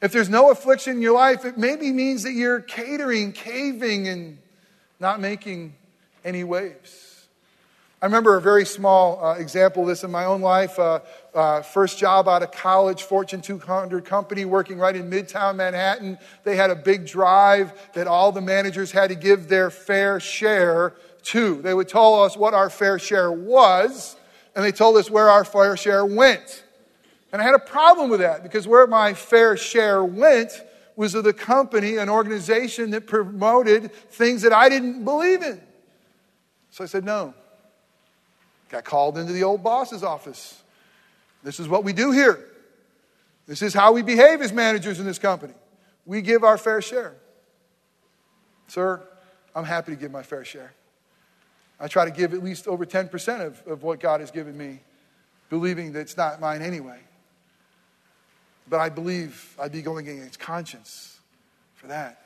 If 0.02 0.12
there's 0.12 0.30
no 0.30 0.50
affliction 0.52 0.98
in 0.98 1.02
your 1.02 1.14
life, 1.14 1.46
it 1.46 1.58
maybe 1.58 1.92
means 1.92 2.24
that 2.24 2.34
you're 2.34 2.60
catering, 2.60 3.32
caving, 3.32 4.08
and 4.08 4.40
not 5.00 5.22
making 5.22 5.76
any 6.26 6.44
waves. 6.44 7.11
I 8.02 8.08
remember 8.08 8.36
a 8.36 8.42
very 8.42 8.66
small 8.66 9.24
uh, 9.24 9.36
example 9.36 9.84
of 9.84 9.90
this 9.90 10.04
in 10.04 10.10
my 10.10 10.26
own 10.26 10.42
life. 10.42 10.80
Uh, 10.80 11.02
uh, 11.36 11.62
first 11.62 12.00
job 12.00 12.28
out 12.28 12.42
of 12.42 12.52
college, 12.52 13.04
Fortune 13.04 13.42
200 13.42 14.06
company 14.06 14.44
working 14.44 14.80
right 14.80 14.96
in 14.96 15.08
Midtown 15.08 15.56
Manhattan. 15.58 16.18
They 16.44 16.56
had 16.56 16.72
a 16.72 16.76
big 16.76 17.06
drive 17.06 17.74
that 17.94 18.08
all 18.08 18.32
the 18.32 18.42
managers 18.42 18.92
had 18.92 19.10
to 19.10 19.16
give 19.16 19.50
their 19.50 19.70
fair 19.70 20.20
share 20.20 20.96
to. 21.26 21.62
They 21.62 21.76
would 21.76 21.88
tell 21.88 22.24
us 22.24 22.36
what 22.36 22.56
our 22.56 22.72
fair 22.72 22.98
share 22.98 23.32
was, 23.32 24.16
and 24.56 24.66
they 24.66 24.72
told 24.72 24.98
us 24.98 25.12
where 25.12 25.30
our 25.30 25.46
fair 25.46 25.78
share 25.78 26.04
went. 26.04 26.64
And 27.32 27.40
I 27.40 27.46
had 27.46 27.54
a 27.54 27.60
problem 27.60 28.10
with 28.10 28.22
that 28.22 28.42
because 28.42 28.68
where 28.68 28.88
my 28.88 29.14
fair 29.14 29.56
share 29.56 30.04
went 30.04 30.52
was 30.96 31.14
of 31.14 31.24
the 31.24 31.34
company, 31.34 31.98
an 31.98 32.10
organization 32.10 32.90
that 32.92 33.06
promoted 33.06 33.94
things 33.94 34.42
that 34.42 34.54
I 34.54 34.70
didn't 34.70 35.06
believe 35.06 35.44
in. 35.44 35.62
So 36.72 36.84
I 36.84 36.88
said, 36.88 37.06
no. 37.06 37.36
Got 38.72 38.86
called 38.86 39.18
into 39.18 39.34
the 39.34 39.44
old 39.44 39.62
boss's 39.62 40.02
office. 40.02 40.64
This 41.44 41.60
is 41.60 41.68
what 41.68 41.84
we 41.84 41.92
do 41.92 42.12
here. 42.12 42.48
This 43.46 43.62
is 43.62 43.74
how 43.74 43.92
we 43.92 44.02
behave 44.02 44.42
as 44.42 44.54
managers 44.54 44.98
in 44.98 45.06
this 45.06 45.20
company. 45.20 45.54
We 46.06 46.22
give 46.22 46.46
our 46.46 46.58
fair 46.58 46.82
share. 46.82 47.16
Sir, 48.68 49.06
I'm 49.54 49.66
happy 49.66 49.92
to 49.92 49.98
give 49.98 50.10
my 50.10 50.24
fair 50.24 50.46
share. 50.46 50.72
I 51.82 51.90
try 51.90 52.06
to 52.06 52.12
give 52.12 52.34
at 52.34 52.42
least 52.42 52.66
over 52.66 52.86
10% 52.86 53.46
of, 53.46 53.62
of 53.68 53.84
what 53.84 54.00
God 54.00 54.22
has 54.22 54.32
given 54.32 54.58
me, 54.58 54.80
believing 55.50 55.92
that 55.92 56.00
it's 56.00 56.16
not 56.16 56.40
mine 56.40 56.62
anyway. 56.62 57.00
But 58.70 58.80
I 58.80 58.88
believe 58.88 59.54
I'd 59.60 59.74
be 59.74 59.82
going 59.82 60.08
against 60.08 60.40
conscience 60.40 61.20
for 61.76 61.88
that. 61.88 62.24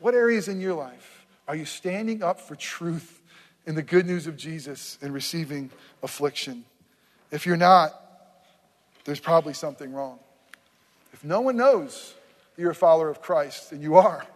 What 0.00 0.14
areas 0.14 0.48
in 0.48 0.58
your 0.58 0.74
life 0.74 1.26
are 1.46 1.54
you 1.54 1.66
standing 1.66 2.22
up 2.22 2.40
for 2.40 2.56
truth 2.56 3.20
in 3.66 3.74
the 3.74 3.82
good 3.82 4.06
news 4.06 4.26
of 4.26 4.36
Jesus 4.36 4.98
and 5.00 5.12
receiving 5.12 5.70
affliction. 6.02 6.64
If 7.30 7.46
you're 7.46 7.56
not, 7.56 7.92
there's 9.04 9.20
probably 9.20 9.54
something 9.54 9.92
wrong. 9.92 10.18
If 11.12 11.24
no 11.24 11.40
one 11.40 11.56
knows 11.56 12.14
you're 12.56 12.70
a 12.70 12.74
follower 12.74 13.08
of 13.08 13.20
Christ, 13.20 13.72
and 13.72 13.82
you 13.82 13.96
are, 13.96 14.26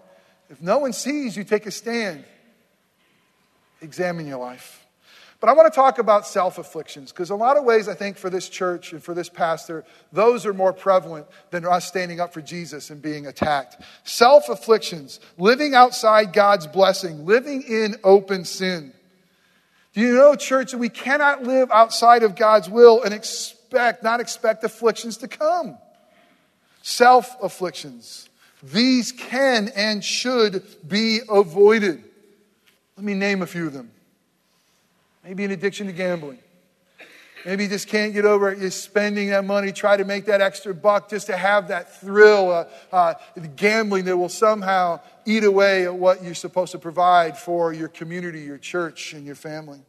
if 0.51 0.61
no 0.61 0.79
one 0.79 0.93
sees 0.93 1.37
you 1.37 1.45
take 1.45 1.67
a 1.67 1.71
stand, 1.71 2.25
examine 3.81 4.27
your 4.27 4.39
life. 4.39 4.87
But 5.41 5.51
I 5.51 5.53
want 5.53 5.73
to 5.73 5.77
talk 5.77 5.99
about 5.99 6.27
self 6.27 6.59
afflictions 6.59 7.13
because, 7.13 7.31
a 7.31 7.37
lot 7.37 7.57
of 7.57 7.65
ways, 7.65 7.89
I 7.89 7.95
think 7.95 8.17
for 8.17 8.29
this 8.29 8.49
church 8.49 8.93
and 8.93 9.01
for 9.03 9.15
this 9.15 9.29
pastor, 9.29 9.85
those 10.13 10.45
are 10.45 10.53
more 10.53 10.73
prevalent 10.73 11.27
than 11.51 11.65
us 11.65 11.87
standing 11.87 12.19
up 12.19 12.35
for 12.35 12.41
Jesus 12.41 12.91
and 12.91 13.01
being 13.01 13.27
attacked. 13.27 13.81
Self 14.03 14.49
afflictions, 14.49 15.21
living 15.37 15.75
outside 15.75 16.33
God's 16.33 16.67
blessing, 16.67 17.25
living 17.25 17.63
in 17.63 17.95
open 18.03 18.45
sin. 18.45 18.93
Do 19.95 20.01
you 20.01 20.15
know, 20.15 20.35
church, 20.35 20.73
that 20.73 20.79
we 20.79 20.89
cannot 20.89 21.45
live 21.45 21.71
outside 21.71 22.23
of 22.23 22.37
God's 22.37 22.69
will 22.69 23.03
and 23.03 23.15
expect, 23.15 24.03
not 24.03 24.21
expect 24.21 24.63
afflictions 24.65 25.19
to 25.19 25.29
come? 25.29 25.79
Self 26.83 27.37
afflictions. 27.43 28.29
These 28.63 29.13
can 29.13 29.69
and 29.75 30.03
should 30.05 30.65
be 30.87 31.21
avoided. 31.29 32.03
Let 32.97 33.05
me 33.05 33.15
name 33.15 33.43
a 33.43 33.47
few 33.47 33.67
of 33.67 33.73
them. 33.73 33.91
Maybe 35.25 35.45
an 35.45 35.51
addiction 35.51 35.87
to 35.87 35.93
gambling. 35.93 36.39
Maybe 37.45 37.65
you 37.65 37.69
just 37.69 37.89
can't 37.89 38.13
get 38.13 38.25
over 38.25 38.51
it. 38.51 38.59
You're 38.59 38.71
spending 38.71 39.29
that 39.31 39.45
money, 39.45 39.73
try 39.73 39.97
to 39.97 40.05
make 40.05 40.27
that 40.27 40.41
extra 40.41 40.75
buck 40.75 41.09
just 41.09 41.27
to 41.29 41.37
have 41.37 41.69
that 41.69 42.01
thrill, 42.01 42.51
uh, 42.51 42.65
uh, 42.93 43.15
gambling 43.57 44.05
that 44.07 44.17
will 44.17 44.29
somehow 44.29 45.01
eat 45.25 45.45
away 45.45 45.85
at 45.85 45.95
what 45.95 46.23
you're 46.23 46.35
supposed 46.35 46.73
to 46.73 46.79
provide 46.79 47.39
for 47.39 47.73
your 47.73 47.89
community, 47.89 48.41
your 48.41 48.59
church, 48.59 49.13
and 49.13 49.25
your 49.25 49.35
family. 49.35 49.81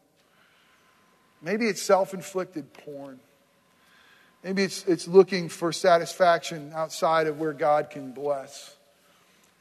Maybe 1.41 1.67
it's 1.67 1.81
self 1.81 2.13
inflicted 2.13 2.71
porn. 2.73 3.19
Maybe 4.43 4.63
it's, 4.63 4.85
it's 4.85 5.07
looking 5.07 5.49
for 5.49 5.73
satisfaction 5.73 6.71
outside 6.73 7.27
of 7.27 7.39
where 7.39 7.53
God 7.53 7.89
can 7.89 8.13
bless. 8.13 8.75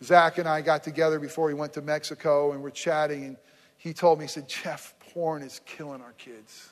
Zach 0.05 0.38
and 0.38 0.48
I 0.48 0.61
got 0.61 0.85
together 0.85 1.18
before 1.18 1.46
we 1.46 1.55
went 1.55 1.72
to 1.72 1.83
Mexico 1.83 2.53
and 2.53 2.62
we're 2.62 2.70
chatting, 2.70 3.24
and 3.24 3.37
he 3.77 3.92
told 3.92 4.18
me, 4.18 4.27
he 4.27 4.29
said, 4.29 4.48
Jeff, 4.48 4.94
porn 5.12 5.42
is 5.42 5.61
killing 5.66 6.01
our 6.01 6.12
kids. 6.12 6.70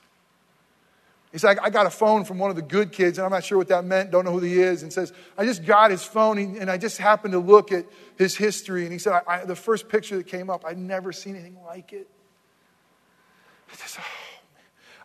He 1.37 1.38
said, 1.38 1.59
I 1.59 1.68
got 1.68 1.85
a 1.85 1.90
phone 1.90 2.25
from 2.25 2.38
one 2.38 2.49
of 2.49 2.57
the 2.57 2.62
good 2.62 2.92
kids, 2.92 3.18
and 3.18 3.27
I'm 3.27 3.31
not 3.31 3.44
sure 3.44 3.59
what 3.59 3.68
that 3.68 3.85
meant, 3.85 4.11
don't 4.11 4.25
know 4.25 4.33
who 4.33 4.38
he 4.38 4.59
is, 4.59 4.83
and 4.83 4.90
says, 4.90 5.12
I 5.37 5.44
just 5.44 5.66
got 5.66 5.90
his 5.90 6.03
phone, 6.03 6.38
and 6.38 6.70
I 6.70 6.79
just 6.79 6.96
happened 6.96 7.33
to 7.33 7.38
look 7.38 7.72
at 7.72 7.85
his 8.16 8.35
history. 8.35 8.85
And 8.85 8.92
he 8.92 8.99
said, 8.99 9.12
I, 9.12 9.42
I, 9.42 9.44
the 9.44 9.55
first 9.55 9.90
picture 9.90 10.16
that 10.16 10.29
came 10.29 10.49
up, 10.49 10.64
I'd 10.64 10.79
never 10.79 11.12
seen 11.12 11.35
anything 11.35 11.59
like 11.66 11.92
it. 11.92 12.09
I 13.70 13.77
just, 13.77 13.99
oh. 14.01 14.03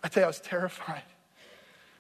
I 0.06 0.08
tell 0.08 0.22
you, 0.22 0.24
I 0.24 0.28
was 0.28 0.40
terrified. 0.40 1.04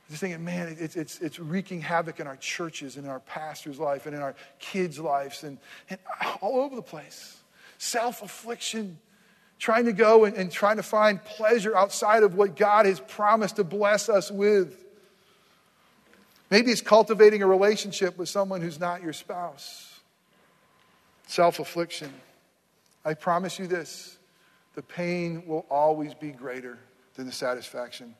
Just 0.09 0.21
thinking, 0.21 0.45
man, 0.45 0.77
it's, 0.79 0.95
it's, 0.95 1.19
it's 1.19 1.37
wreaking 1.37 1.81
havoc 1.81 2.21
in 2.21 2.27
our 2.27 2.37
churches 2.37 2.95
and 2.95 3.03
in 3.03 3.11
our 3.11 3.19
pastor's 3.19 3.79
life 3.79 4.05
and 4.05 4.15
in 4.15 4.21
our 4.21 4.35
kids' 4.59 4.97
lives 4.97 5.43
and, 5.43 5.57
and 5.89 5.99
all 6.41 6.61
over 6.61 6.77
the 6.77 6.81
place. 6.81 7.41
Self 7.79 8.21
affliction, 8.21 8.97
trying 9.61 9.85
to 9.85 9.93
go 9.93 10.25
and, 10.25 10.35
and 10.35 10.51
trying 10.51 10.77
to 10.77 10.83
find 10.83 11.23
pleasure 11.23 11.77
outside 11.77 12.23
of 12.23 12.33
what 12.33 12.55
God 12.55 12.87
has 12.87 12.99
promised 12.99 13.57
to 13.57 13.63
bless 13.63 14.09
us 14.09 14.31
with. 14.31 14.83
Maybe 16.49 16.71
it's 16.71 16.81
cultivating 16.81 17.43
a 17.43 17.47
relationship 17.47 18.17
with 18.17 18.27
someone 18.27 18.61
who's 18.61 18.79
not 18.79 19.03
your 19.03 19.13
spouse. 19.13 19.99
Self 21.27 21.59
affliction. 21.59 22.11
I 23.05 23.13
promise 23.13 23.59
you 23.59 23.67
this 23.67 24.17
the 24.73 24.81
pain 24.81 25.43
will 25.45 25.67
always 25.69 26.15
be 26.15 26.31
greater 26.31 26.79
than 27.13 27.27
the 27.27 27.31
satisfaction. 27.31 28.15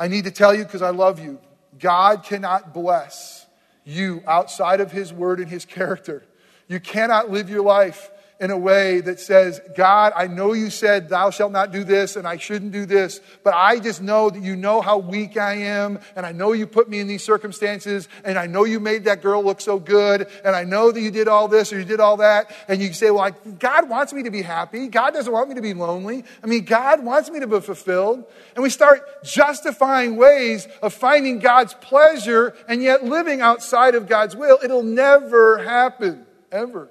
I 0.00 0.08
need 0.08 0.24
to 0.24 0.30
tell 0.32 0.52
you 0.52 0.64
because 0.64 0.82
I 0.82 0.90
love 0.90 1.20
you 1.20 1.38
God 1.78 2.24
cannot 2.24 2.74
bless 2.74 3.46
you 3.84 4.24
outside 4.26 4.80
of 4.80 4.90
His 4.90 5.12
word 5.12 5.38
and 5.38 5.48
His 5.48 5.64
character. 5.64 6.24
You 6.66 6.80
cannot 6.80 7.30
live 7.30 7.48
your 7.48 7.62
life 7.62 8.10
in 8.40 8.52
a 8.52 8.56
way 8.56 9.00
that 9.00 9.18
says, 9.18 9.60
God, 9.74 10.12
I 10.14 10.28
know 10.28 10.52
you 10.52 10.70
said 10.70 11.08
thou 11.08 11.30
shalt 11.30 11.50
not 11.50 11.72
do 11.72 11.82
this 11.82 12.14
and 12.14 12.26
I 12.26 12.36
shouldn't 12.36 12.70
do 12.70 12.86
this, 12.86 13.20
but 13.42 13.52
I 13.52 13.80
just 13.80 14.00
know 14.00 14.30
that 14.30 14.42
you 14.42 14.54
know 14.54 14.80
how 14.80 14.98
weak 14.98 15.36
I 15.36 15.54
am 15.54 15.98
and 16.14 16.24
I 16.24 16.30
know 16.30 16.52
you 16.52 16.66
put 16.66 16.88
me 16.88 17.00
in 17.00 17.08
these 17.08 17.24
circumstances 17.24 18.08
and 18.22 18.38
I 18.38 18.46
know 18.46 18.64
you 18.64 18.78
made 18.78 19.04
that 19.04 19.22
girl 19.22 19.42
look 19.42 19.60
so 19.60 19.80
good 19.80 20.28
and 20.44 20.54
I 20.54 20.62
know 20.62 20.92
that 20.92 21.00
you 21.00 21.10
did 21.10 21.26
all 21.26 21.48
this 21.48 21.72
or 21.72 21.80
you 21.80 21.84
did 21.84 21.98
all 21.98 22.18
that. 22.18 22.54
And 22.68 22.80
you 22.80 22.92
say, 22.92 23.10
well, 23.10 23.30
God 23.58 23.88
wants 23.88 24.12
me 24.12 24.22
to 24.22 24.30
be 24.30 24.42
happy. 24.42 24.86
God 24.86 25.14
doesn't 25.14 25.32
want 25.32 25.48
me 25.48 25.56
to 25.56 25.62
be 25.62 25.74
lonely. 25.74 26.24
I 26.42 26.46
mean, 26.46 26.64
God 26.64 27.04
wants 27.04 27.30
me 27.30 27.40
to 27.40 27.48
be 27.48 27.60
fulfilled. 27.60 28.24
And 28.54 28.62
we 28.62 28.70
start 28.70 29.24
justifying 29.24 30.16
ways 30.16 30.68
of 30.80 30.94
finding 30.94 31.40
God's 31.40 31.74
pleasure 31.74 32.54
and 32.68 32.84
yet 32.84 33.04
living 33.04 33.40
outside 33.40 33.96
of 33.96 34.08
God's 34.08 34.36
will. 34.36 34.60
It'll 34.62 34.84
never 34.84 35.58
happen, 35.58 36.24
ever 36.52 36.88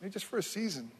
maybe 0.00 0.12
just 0.12 0.26
for 0.26 0.38
a 0.38 0.42
season. 0.42 0.90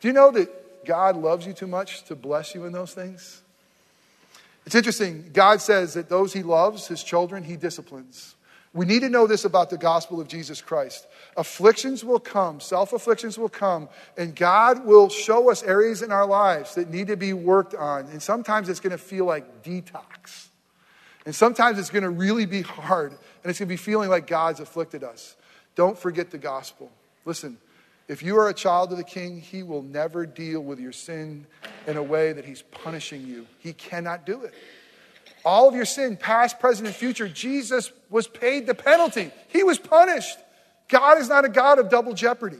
Do 0.00 0.08
you 0.08 0.14
know 0.14 0.30
that 0.32 0.84
God 0.84 1.16
loves 1.16 1.46
you 1.46 1.52
too 1.52 1.66
much 1.66 2.04
to 2.04 2.14
bless 2.14 2.54
you 2.54 2.64
in 2.64 2.72
those 2.72 2.94
things? 2.94 3.42
It's 4.66 4.74
interesting. 4.74 5.30
God 5.32 5.60
says 5.60 5.94
that 5.94 6.08
those 6.08 6.32
he 6.32 6.42
loves, 6.42 6.86
his 6.86 7.02
children, 7.02 7.42
he 7.42 7.56
disciplines. 7.56 8.34
We 8.74 8.84
need 8.84 9.00
to 9.00 9.08
know 9.08 9.26
this 9.26 9.44
about 9.44 9.70
the 9.70 9.78
gospel 9.78 10.20
of 10.20 10.28
Jesus 10.28 10.60
Christ. 10.60 11.06
Afflictions 11.36 12.04
will 12.04 12.20
come, 12.20 12.60
self 12.60 12.92
afflictions 12.92 13.38
will 13.38 13.48
come, 13.48 13.88
and 14.16 14.36
God 14.36 14.84
will 14.84 15.08
show 15.08 15.50
us 15.50 15.62
areas 15.62 16.02
in 16.02 16.12
our 16.12 16.26
lives 16.26 16.74
that 16.74 16.90
need 16.90 17.06
to 17.06 17.16
be 17.16 17.32
worked 17.32 17.74
on. 17.74 18.06
And 18.06 18.22
sometimes 18.22 18.68
it's 18.68 18.80
going 18.80 18.90
to 18.90 18.98
feel 18.98 19.24
like 19.24 19.62
detox. 19.62 20.48
And 21.24 21.34
sometimes 21.34 21.78
it's 21.78 21.90
going 21.90 22.04
to 22.04 22.10
really 22.10 22.46
be 22.46 22.62
hard, 22.62 23.12
and 23.12 23.50
it's 23.50 23.58
going 23.58 23.68
to 23.68 23.72
be 23.72 23.76
feeling 23.76 24.10
like 24.10 24.26
God's 24.26 24.60
afflicted 24.60 25.02
us. 25.02 25.34
Don't 25.74 25.98
forget 25.98 26.30
the 26.30 26.38
gospel. 26.38 26.90
Listen, 27.24 27.58
if 28.08 28.22
you 28.22 28.38
are 28.38 28.48
a 28.48 28.54
child 28.54 28.90
of 28.90 28.96
the 28.96 29.04
king, 29.04 29.38
he 29.38 29.62
will 29.62 29.82
never 29.82 30.24
deal 30.24 30.60
with 30.60 30.80
your 30.80 30.92
sin 30.92 31.46
in 31.86 31.98
a 31.98 32.02
way 32.02 32.32
that 32.32 32.46
he's 32.46 32.62
punishing 32.62 33.26
you. 33.26 33.46
He 33.58 33.74
cannot 33.74 34.24
do 34.24 34.42
it. 34.44 34.54
All 35.44 35.68
of 35.68 35.74
your 35.74 35.84
sin, 35.84 36.16
past, 36.16 36.58
present, 36.58 36.86
and 36.88 36.96
future, 36.96 37.28
Jesus 37.28 37.92
was 38.08 38.26
paid 38.26 38.66
the 38.66 38.74
penalty. 38.74 39.30
He 39.48 39.62
was 39.62 39.78
punished. 39.78 40.38
God 40.88 41.18
is 41.18 41.28
not 41.28 41.44
a 41.44 41.50
God 41.50 41.78
of 41.78 41.90
double 41.90 42.14
jeopardy. 42.14 42.58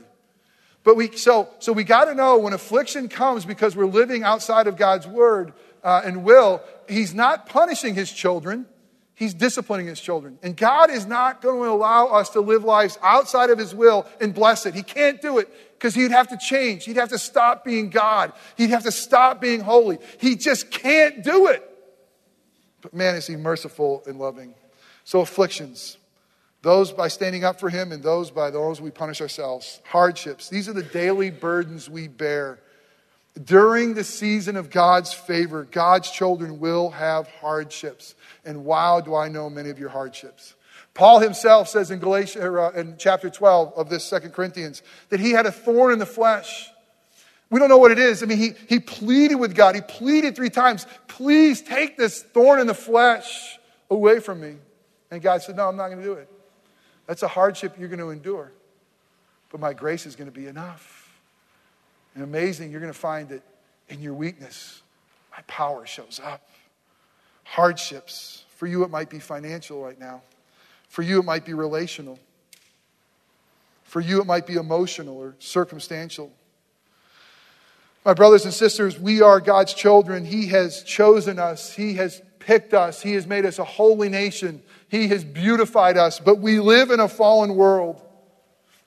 But 0.83 0.95
we, 0.95 1.15
so, 1.17 1.49
so 1.59 1.73
we 1.73 1.83
got 1.83 2.05
to 2.05 2.15
know 2.15 2.37
when 2.37 2.53
affliction 2.53 3.09
comes 3.09 3.43
because 3.43 3.75
we're 3.75 3.85
living 3.85 4.23
outside 4.23 4.67
of 4.67 4.77
God's 4.77 5.07
word 5.07 5.53
uh, 5.83 6.01
and 6.05 6.23
will, 6.23 6.61
He's 6.87 7.13
not 7.13 7.47
punishing 7.47 7.95
His 7.95 8.11
children. 8.11 8.65
He's 9.19 9.33
disciplining 9.33 9.85
his 9.85 9.99
children. 9.99 10.39
And 10.41 10.55
God 10.55 10.89
is 10.89 11.05
not 11.05 11.41
going 11.41 11.61
to 11.61 11.69
allow 11.69 12.07
us 12.07 12.29
to 12.29 12.39
live 12.39 12.63
lives 12.63 12.97
outside 13.03 13.49
of 13.49 13.59
his 13.59 13.75
will 13.75 14.07
and 14.21 14.33
bless 14.33 14.65
it. 14.65 14.73
He 14.73 14.81
can't 14.81 15.21
do 15.21 15.39
it 15.39 15.49
because 15.73 15.93
he'd 15.93 16.11
have 16.11 16.29
to 16.29 16.37
change. 16.37 16.85
He'd 16.85 16.95
have 16.95 17.09
to 17.09 17.19
stop 17.19 17.65
being 17.65 17.89
God. 17.89 18.31
He'd 18.55 18.69
have 18.69 18.83
to 18.83 18.93
stop 18.93 19.41
being 19.41 19.59
holy. 19.59 19.97
He 20.19 20.37
just 20.37 20.71
can't 20.71 21.21
do 21.21 21.47
it. 21.47 21.69
But 22.81 22.93
man, 22.93 23.15
is 23.15 23.27
he 23.27 23.35
merciful 23.35 24.03
and 24.07 24.17
loving. 24.17 24.55
So, 25.03 25.19
afflictions, 25.19 25.97
those 26.61 26.93
by 26.93 27.09
standing 27.09 27.43
up 27.43 27.59
for 27.59 27.69
him 27.69 27.91
and 27.91 28.01
those 28.01 28.31
by 28.31 28.51
those 28.51 28.79
we 28.79 28.89
punish 28.89 29.19
ourselves. 29.19 29.81
Hardships, 29.83 30.47
these 30.47 30.69
are 30.69 30.73
the 30.73 30.81
daily 30.81 31.29
burdens 31.29 31.89
we 31.89 32.07
bear. 32.07 32.61
During 33.41 33.93
the 33.93 34.03
season 34.03 34.57
of 34.57 34.69
God's 34.69 35.13
favor, 35.13 35.63
God's 35.63 36.11
children 36.11 36.59
will 36.59 36.89
have 36.89 37.27
hardships. 37.27 38.15
And 38.43 38.65
wow, 38.65 38.99
do 38.99 39.15
I 39.15 39.29
know 39.29 39.49
many 39.49 39.69
of 39.69 39.79
your 39.79 39.89
hardships. 39.89 40.55
Paul 40.93 41.19
himself 41.19 41.69
says 41.69 41.91
in 41.91 41.99
Galatia, 41.99 42.51
uh, 42.51 42.71
in 42.71 42.95
chapter 42.97 43.29
12 43.29 43.73
of 43.77 43.89
this 43.89 44.03
Second 44.03 44.33
Corinthians, 44.33 44.81
that 45.09 45.21
he 45.21 45.31
had 45.31 45.45
a 45.45 45.51
thorn 45.51 45.93
in 45.93 45.99
the 45.99 46.05
flesh. 46.05 46.69
We 47.49 47.59
don't 47.59 47.69
know 47.69 47.77
what 47.77 47.91
it 47.91 47.99
is. 47.99 48.21
I 48.21 48.25
mean, 48.25 48.37
he, 48.37 48.51
he 48.67 48.79
pleaded 48.79 49.35
with 49.35 49.55
God. 49.55 49.75
He 49.75 49.81
pleaded 49.81 50.35
three 50.35 50.49
times, 50.49 50.85
please 51.07 51.61
take 51.61 51.97
this 51.97 52.21
thorn 52.21 52.59
in 52.59 52.67
the 52.67 52.73
flesh 52.73 53.57
away 53.89 54.19
from 54.19 54.41
me. 54.41 54.55
And 55.11 55.21
God 55.21 55.41
said, 55.41 55.55
no, 55.55 55.69
I'm 55.69 55.77
not 55.77 55.87
going 55.87 55.99
to 55.99 56.03
do 56.03 56.13
it. 56.13 56.29
That's 57.07 57.23
a 57.23 57.27
hardship 57.27 57.75
you're 57.79 57.87
going 57.87 57.99
to 57.99 58.09
endure. 58.09 58.51
But 59.49 59.61
my 59.61 59.73
grace 59.73 60.05
is 60.05 60.15
going 60.15 60.29
to 60.29 60.37
be 60.37 60.47
enough. 60.47 60.98
And 62.15 62.23
amazing, 62.23 62.71
you're 62.71 62.81
going 62.81 62.93
to 62.93 62.97
find 62.97 63.29
that 63.29 63.43
in 63.89 64.01
your 64.01 64.13
weakness, 64.13 64.81
my 65.31 65.41
power 65.47 65.85
shows 65.85 66.19
up. 66.23 66.47
Hardships. 67.43 68.43
For 68.57 68.67
you, 68.67 68.83
it 68.83 68.89
might 68.89 69.09
be 69.09 69.19
financial 69.19 69.81
right 69.81 69.99
now. 69.99 70.21
For 70.89 71.01
you, 71.01 71.19
it 71.19 71.25
might 71.25 71.45
be 71.45 71.53
relational. 71.53 72.19
For 73.83 74.01
you, 74.01 74.21
it 74.21 74.25
might 74.25 74.45
be 74.45 74.55
emotional 74.55 75.17
or 75.17 75.35
circumstantial. 75.39 76.31
My 78.05 78.13
brothers 78.13 78.45
and 78.45 78.53
sisters, 78.53 78.99
we 78.99 79.21
are 79.21 79.39
God's 79.39 79.73
children. 79.73 80.25
He 80.25 80.47
has 80.47 80.83
chosen 80.83 81.39
us, 81.39 81.73
He 81.73 81.95
has 81.95 82.21
picked 82.39 82.73
us, 82.73 83.01
He 83.01 83.13
has 83.13 83.27
made 83.27 83.45
us 83.45 83.59
a 83.59 83.63
holy 83.63 84.09
nation, 84.09 84.61
He 84.89 85.07
has 85.09 85.23
beautified 85.23 85.97
us, 85.97 86.19
but 86.19 86.39
we 86.39 86.59
live 86.59 86.91
in 86.91 86.99
a 86.99 87.07
fallen 87.07 87.55
world. 87.55 88.01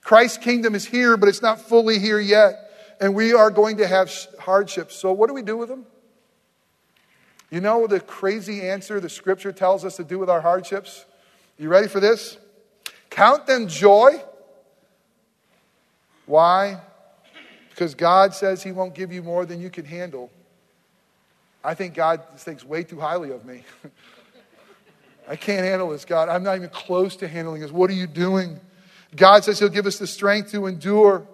Christ's 0.01 0.37
kingdom 0.37 0.75
is 0.75 0.85
here, 0.85 1.15
but 1.15 1.29
it's 1.29 1.41
not 1.41 1.61
fully 1.61 1.99
here 1.99 2.19
yet 2.19 2.72
and 3.03 3.13
we 3.13 3.33
are 3.33 3.51
going 3.51 3.75
to 3.77 3.85
have 3.85 4.09
hardships. 4.39 4.95
So, 4.95 5.11
what 5.11 5.27
do 5.27 5.33
we 5.33 5.41
do 5.41 5.57
with 5.57 5.67
them? 5.67 5.85
You 7.51 7.59
know 7.59 7.85
the 7.85 7.99
crazy 7.99 8.61
answer 8.61 9.01
the 9.01 9.09
scripture 9.09 9.51
tells 9.51 9.83
us 9.83 9.97
to 9.97 10.05
do 10.05 10.17
with 10.17 10.29
our 10.29 10.39
hardships? 10.39 11.05
You 11.59 11.67
ready 11.67 11.89
for 11.89 11.99
this? 11.99 12.37
Count 13.09 13.45
them 13.45 13.67
joy. 13.67 14.23
Why? 16.27 16.79
Because 17.71 17.93
God 17.93 18.33
says 18.33 18.63
He 18.63 18.71
won't 18.71 18.95
give 18.95 19.11
you 19.11 19.21
more 19.21 19.45
than 19.45 19.59
you 19.59 19.69
can 19.69 19.83
handle. 19.83 20.31
I 21.61 21.73
think 21.73 21.95
God 21.95 22.21
thinks 22.37 22.63
way 22.63 22.85
too 22.85 23.01
highly 23.01 23.31
of 23.31 23.43
me. 23.43 23.65
I 25.27 25.35
can't 25.35 25.65
handle 25.65 25.89
this, 25.89 26.05
God. 26.05 26.29
I'm 26.29 26.43
not 26.43 26.55
even 26.55 26.69
close 26.69 27.17
to 27.17 27.27
handling 27.27 27.63
this. 27.63 27.71
What 27.71 27.89
are 27.89 27.95
you 27.95 28.07
doing? 28.07 28.61
God 29.13 29.43
says 29.43 29.59
He'll 29.59 29.67
give 29.67 29.87
us 29.87 29.99
the 29.99 30.07
strength 30.07 30.51
to 30.51 30.67
endure 30.67 31.27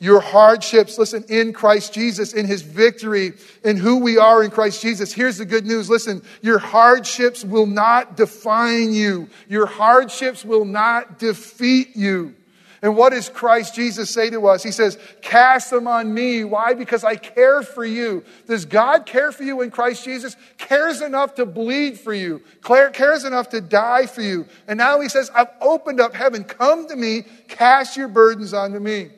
your 0.00 0.20
hardships, 0.20 0.96
listen, 0.96 1.24
in 1.28 1.52
Christ 1.52 1.92
Jesus, 1.92 2.32
in 2.32 2.46
his 2.46 2.62
victory, 2.62 3.32
in 3.64 3.76
who 3.76 3.96
we 3.96 4.16
are 4.16 4.44
in 4.44 4.50
Christ 4.50 4.80
Jesus. 4.80 5.12
Here's 5.12 5.38
the 5.38 5.44
good 5.44 5.66
news. 5.66 5.90
Listen, 5.90 6.22
your 6.40 6.58
hardships 6.58 7.44
will 7.44 7.66
not 7.66 8.16
define 8.16 8.92
you. 8.92 9.28
Your 9.48 9.66
hardships 9.66 10.44
will 10.44 10.64
not 10.64 11.18
defeat 11.18 11.96
you. 11.96 12.34
And 12.80 12.96
what 12.96 13.10
does 13.10 13.28
Christ 13.28 13.74
Jesus 13.74 14.08
say 14.08 14.30
to 14.30 14.46
us? 14.46 14.62
He 14.62 14.70
says, 14.70 14.98
Cast 15.20 15.70
them 15.70 15.88
on 15.88 16.14
me. 16.14 16.44
Why? 16.44 16.74
Because 16.74 17.02
I 17.02 17.16
care 17.16 17.62
for 17.62 17.84
you. 17.84 18.24
Does 18.46 18.66
God 18.66 19.04
care 19.04 19.32
for 19.32 19.42
you 19.42 19.62
in 19.62 19.72
Christ 19.72 20.04
Jesus? 20.04 20.36
Cares 20.58 21.00
enough 21.00 21.34
to 21.36 21.46
bleed 21.46 21.98
for 21.98 22.14
you, 22.14 22.40
cares 22.62 23.24
enough 23.24 23.48
to 23.48 23.60
die 23.60 24.06
for 24.06 24.22
you. 24.22 24.46
And 24.68 24.78
now 24.78 25.00
he 25.00 25.08
says, 25.08 25.28
I've 25.34 25.50
opened 25.60 25.98
up 25.98 26.14
heaven. 26.14 26.44
Come 26.44 26.86
to 26.86 26.94
me, 26.94 27.24
cast 27.48 27.96
your 27.96 28.06
burdens 28.06 28.54
onto 28.54 28.78
me. 28.78 29.10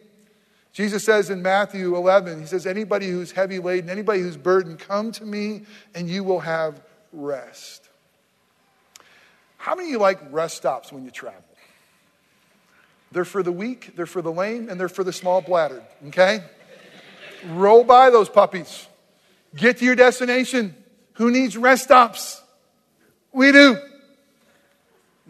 Jesus 0.73 1.05
says 1.05 1.31
in 1.31 1.43
Matthew 1.43 1.97
11, 1.97 2.41
He 2.41 2.47
says, 2.47 2.67
Anybody 2.67 3.09
who's 3.09 3.33
heavy 3.33 3.59
laden, 3.59 3.91
anybody 3.91 4.21
who's 4.21 4.37
burdened, 4.37 4.79
come 4.79 5.13
to 5.13 5.25
me 5.25 5.63
and 5.95 6.09
you 6.09 6.23
will 6.23 6.41
have 6.41 6.81
rest. 7.13 7.89
How 9.57 9.75
many 9.75 9.89
of 9.89 9.93
you 9.93 9.99
like 9.99 10.21
rest 10.33 10.57
stops 10.57 10.93
when 10.93 11.05
you 11.05 11.11
travel? 11.11 11.45
They're 13.13 13.25
for 13.25 13.43
the 13.43 13.53
weak, 13.53 13.93
they're 13.97 14.07
for 14.07 14.23
the 14.23 14.33
lame, 14.33 14.69
and 14.69 14.79
they're 14.79 14.89
for 14.89 15.03
the 15.03 15.13
small 15.13 15.43
bladdered, 15.43 15.83
okay? 16.09 16.45
Roll 17.47 17.83
by 17.83 18.11
those 18.11 18.29
puppies. 18.29 18.87
Get 19.57 19.79
to 19.79 19.85
your 19.85 19.97
destination. 19.97 20.77
Who 21.15 21.31
needs 21.31 21.57
rest 21.57 21.85
stops? 21.85 22.41
We 23.33 23.51
do. 23.51 23.79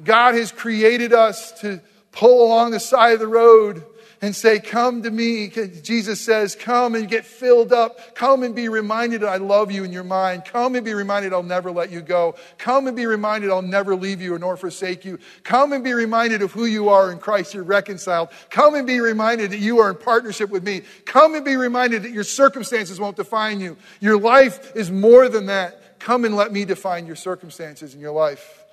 God 0.05 0.35
has 0.35 0.53
created 0.53 1.12
us 1.12 1.53
to 1.61 1.81
pull 2.12 2.46
along 2.46 2.72
the 2.72 2.81
side 2.81 3.14
of 3.14 3.20
the 3.20 3.26
road 3.26 3.85
and 4.22 4.37
say, 4.37 4.59
Come 4.59 5.02
to 5.02 5.11
me. 5.11 5.48
Jesus 5.48 6.20
says, 6.20 6.54
Come 6.54 6.94
and 6.94 7.09
get 7.09 7.24
filled 7.24 7.72
up. 7.72 8.14
Come 8.14 8.42
and 8.42 8.54
be 8.54 8.68
reminded 8.68 9.24
I 9.24 9.37
love 9.37 9.70
you 9.70 9.85
in 9.85 9.92
your 9.92 10.04
mind. 10.04 10.44
Come 10.44 10.74
and 10.74 10.85
be 10.85 10.94
reminded 10.94 11.33
I'll 11.33 11.42
never 11.42 11.70
let 11.70 11.90
you 11.90 12.00
go. 12.00 12.35
Come 12.59 12.87
and 12.87 12.96
be 12.96 13.06
reminded 13.06 13.50
I'll 13.50 13.62
never 13.62 13.96
leave 13.96 14.20
you 14.20 14.38
nor 14.38 14.56
forsake 14.56 15.04
you. 15.04 15.18
Come 15.42 15.72
and 15.72 15.83
be 15.83 15.94
reminded 15.94 16.42
of 16.42 16.52
who 16.52 16.66
you 16.66 16.88
are 16.88 17.11
in 17.11 17.18
Christ. 17.18 17.54
You're 17.54 17.64
reconciled. 17.64 18.28
Come 18.50 18.74
and 18.74 18.87
be 18.87 19.00
reminded 19.00 19.52
that 19.52 19.61
you 19.61 19.78
are 19.78 19.90
in 19.90 19.96
partnership 19.96 20.50
with 20.50 20.64
me. 20.64 20.83
Come 21.06 21.35
and 21.35 21.44
be 21.44 21.56
reminded 21.56 22.02
that 22.02 22.11
your 22.11 22.24
circumstances 22.24 23.00
won't 23.00 23.16
define 23.16 23.61
you. 23.61 23.76
Your 24.00 24.18
life 24.18 24.76
is 24.76 24.90
more 24.90 25.28
than 25.28 25.46
that. 25.46 25.98
Come 25.98 26.24
and 26.24 26.35
let 26.35 26.52
me 26.52 26.64
define 26.64 27.06
your 27.06 27.16
circumstances 27.16 27.94
in 27.94 28.00
your 28.00 28.12
life. 28.12 28.64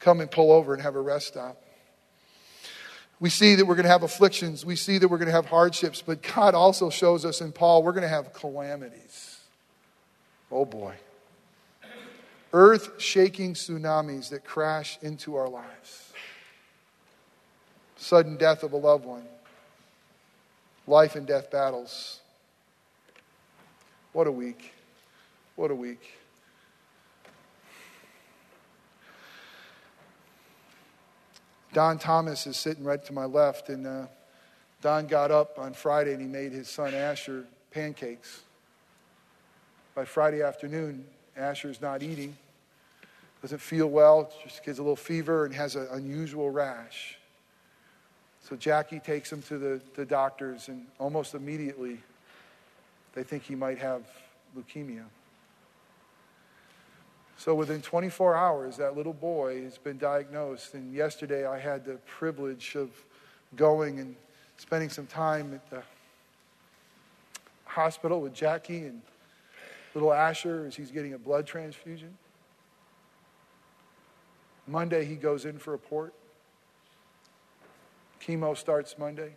Come 0.00 0.20
and 0.20 0.30
pull 0.30 0.52
over 0.52 0.74
and 0.74 0.82
have 0.82 0.96
a 0.96 1.00
rest 1.00 1.28
stop. 1.28 1.63
We 3.20 3.30
see 3.30 3.54
that 3.54 3.64
we're 3.64 3.76
going 3.76 3.84
to 3.84 3.90
have 3.90 4.02
afflictions. 4.02 4.66
We 4.66 4.76
see 4.76 4.98
that 4.98 5.08
we're 5.08 5.18
going 5.18 5.28
to 5.28 5.32
have 5.32 5.46
hardships. 5.46 6.02
But 6.02 6.22
God 6.22 6.54
also 6.54 6.90
shows 6.90 7.24
us 7.24 7.40
in 7.40 7.52
Paul, 7.52 7.82
we're 7.82 7.92
going 7.92 8.02
to 8.02 8.08
have 8.08 8.32
calamities. 8.32 9.40
Oh 10.50 10.64
boy. 10.64 10.94
Earth 12.52 13.00
shaking 13.00 13.54
tsunamis 13.54 14.30
that 14.30 14.44
crash 14.44 14.98
into 15.02 15.34
our 15.34 15.48
lives. 15.48 16.12
Sudden 17.96 18.36
death 18.36 18.62
of 18.62 18.72
a 18.72 18.76
loved 18.76 19.04
one. 19.04 19.24
Life 20.86 21.16
and 21.16 21.26
death 21.26 21.50
battles. 21.50 22.20
What 24.12 24.26
a 24.26 24.32
week. 24.32 24.72
What 25.56 25.70
a 25.70 25.74
week. 25.74 26.18
Don 31.74 31.98
Thomas 31.98 32.46
is 32.46 32.56
sitting 32.56 32.84
right 32.84 33.04
to 33.04 33.12
my 33.12 33.24
left, 33.24 33.68
and 33.68 33.84
uh, 33.84 34.06
Don 34.80 35.08
got 35.08 35.32
up 35.32 35.58
on 35.58 35.74
Friday 35.74 36.12
and 36.12 36.22
he 36.22 36.28
made 36.28 36.52
his 36.52 36.68
son 36.68 36.94
Asher 36.94 37.46
pancakes. 37.72 38.42
By 39.96 40.04
Friday 40.04 40.40
afternoon, 40.40 41.04
Asher's 41.36 41.80
not 41.80 42.04
eating, 42.04 42.36
doesn't 43.42 43.60
feel 43.60 43.88
well, 43.88 44.32
just 44.44 44.64
gets 44.64 44.78
a 44.78 44.82
little 44.82 44.94
fever 44.94 45.46
and 45.46 45.54
has 45.54 45.74
an 45.74 45.88
unusual 45.90 46.48
rash. 46.48 47.18
So 48.48 48.54
Jackie 48.54 49.00
takes 49.00 49.32
him 49.32 49.42
to 49.42 49.58
the, 49.58 49.80
the 49.96 50.06
doctors, 50.06 50.68
and 50.68 50.86
almost 51.00 51.34
immediately, 51.34 51.98
they 53.14 53.24
think 53.24 53.42
he 53.42 53.56
might 53.56 53.78
have 53.78 54.02
leukemia. 54.56 55.02
So 57.36 57.54
within 57.54 57.82
24 57.82 58.36
hours, 58.36 58.76
that 58.76 58.96
little 58.96 59.12
boy 59.12 59.62
has 59.64 59.76
been 59.76 59.98
diagnosed. 59.98 60.74
And 60.74 60.94
yesterday, 60.94 61.46
I 61.46 61.58
had 61.58 61.84
the 61.84 61.94
privilege 62.06 62.76
of 62.76 62.90
going 63.56 63.98
and 64.00 64.14
spending 64.56 64.88
some 64.88 65.06
time 65.06 65.52
at 65.52 65.68
the 65.70 65.82
hospital 67.64 68.20
with 68.20 68.34
Jackie 68.34 68.84
and 68.84 69.02
little 69.94 70.12
Asher 70.12 70.64
as 70.66 70.76
he's 70.76 70.90
getting 70.90 71.14
a 71.14 71.18
blood 71.18 71.46
transfusion. 71.46 72.16
Monday, 74.66 75.04
he 75.04 75.16
goes 75.16 75.44
in 75.44 75.58
for 75.58 75.74
a 75.74 75.78
port. 75.78 76.14
Chemo 78.20 78.56
starts 78.56 78.96
Monday. 78.98 79.36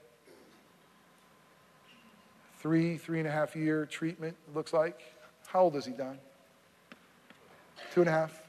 Three, 2.59 2.97
three 2.97 3.19
and 3.19 3.27
a 3.27 3.31
half 3.31 3.55
year 3.55 3.85
treatment, 3.85 4.35
looks 4.55 4.71
like. 4.71 5.01
How 5.47 5.61
old 5.61 5.75
is 5.75 5.85
he, 5.85 5.91
Don? 5.91 6.17
Two 7.93 8.01
and 8.01 8.09
a 8.09 8.11
half. 8.11 8.41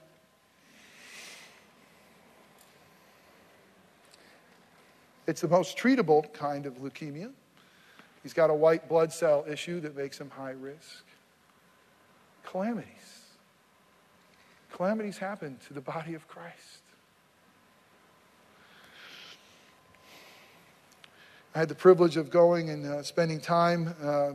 It's 5.26 5.42
the 5.42 5.48
most 5.48 5.76
treatable 5.76 6.32
kind 6.32 6.64
of 6.64 6.78
leukemia. 6.78 7.30
He's 8.22 8.32
got 8.32 8.50
a 8.50 8.54
white 8.54 8.88
blood 8.88 9.12
cell 9.12 9.44
issue 9.48 9.80
that 9.80 9.96
makes 9.96 10.18
him 10.18 10.30
high 10.30 10.52
risk. 10.52 11.04
Calamities. 12.44 12.88
Calamities 14.72 15.18
happen 15.18 15.58
to 15.66 15.74
the 15.74 15.80
body 15.80 16.14
of 16.14 16.26
Christ. 16.28 16.82
I 21.54 21.58
had 21.58 21.68
the 21.68 21.74
privilege 21.74 22.16
of 22.16 22.30
going 22.30 22.70
and 22.70 22.86
uh, 22.86 23.02
spending 23.02 23.40
time 23.40 23.94
uh, 24.02 24.32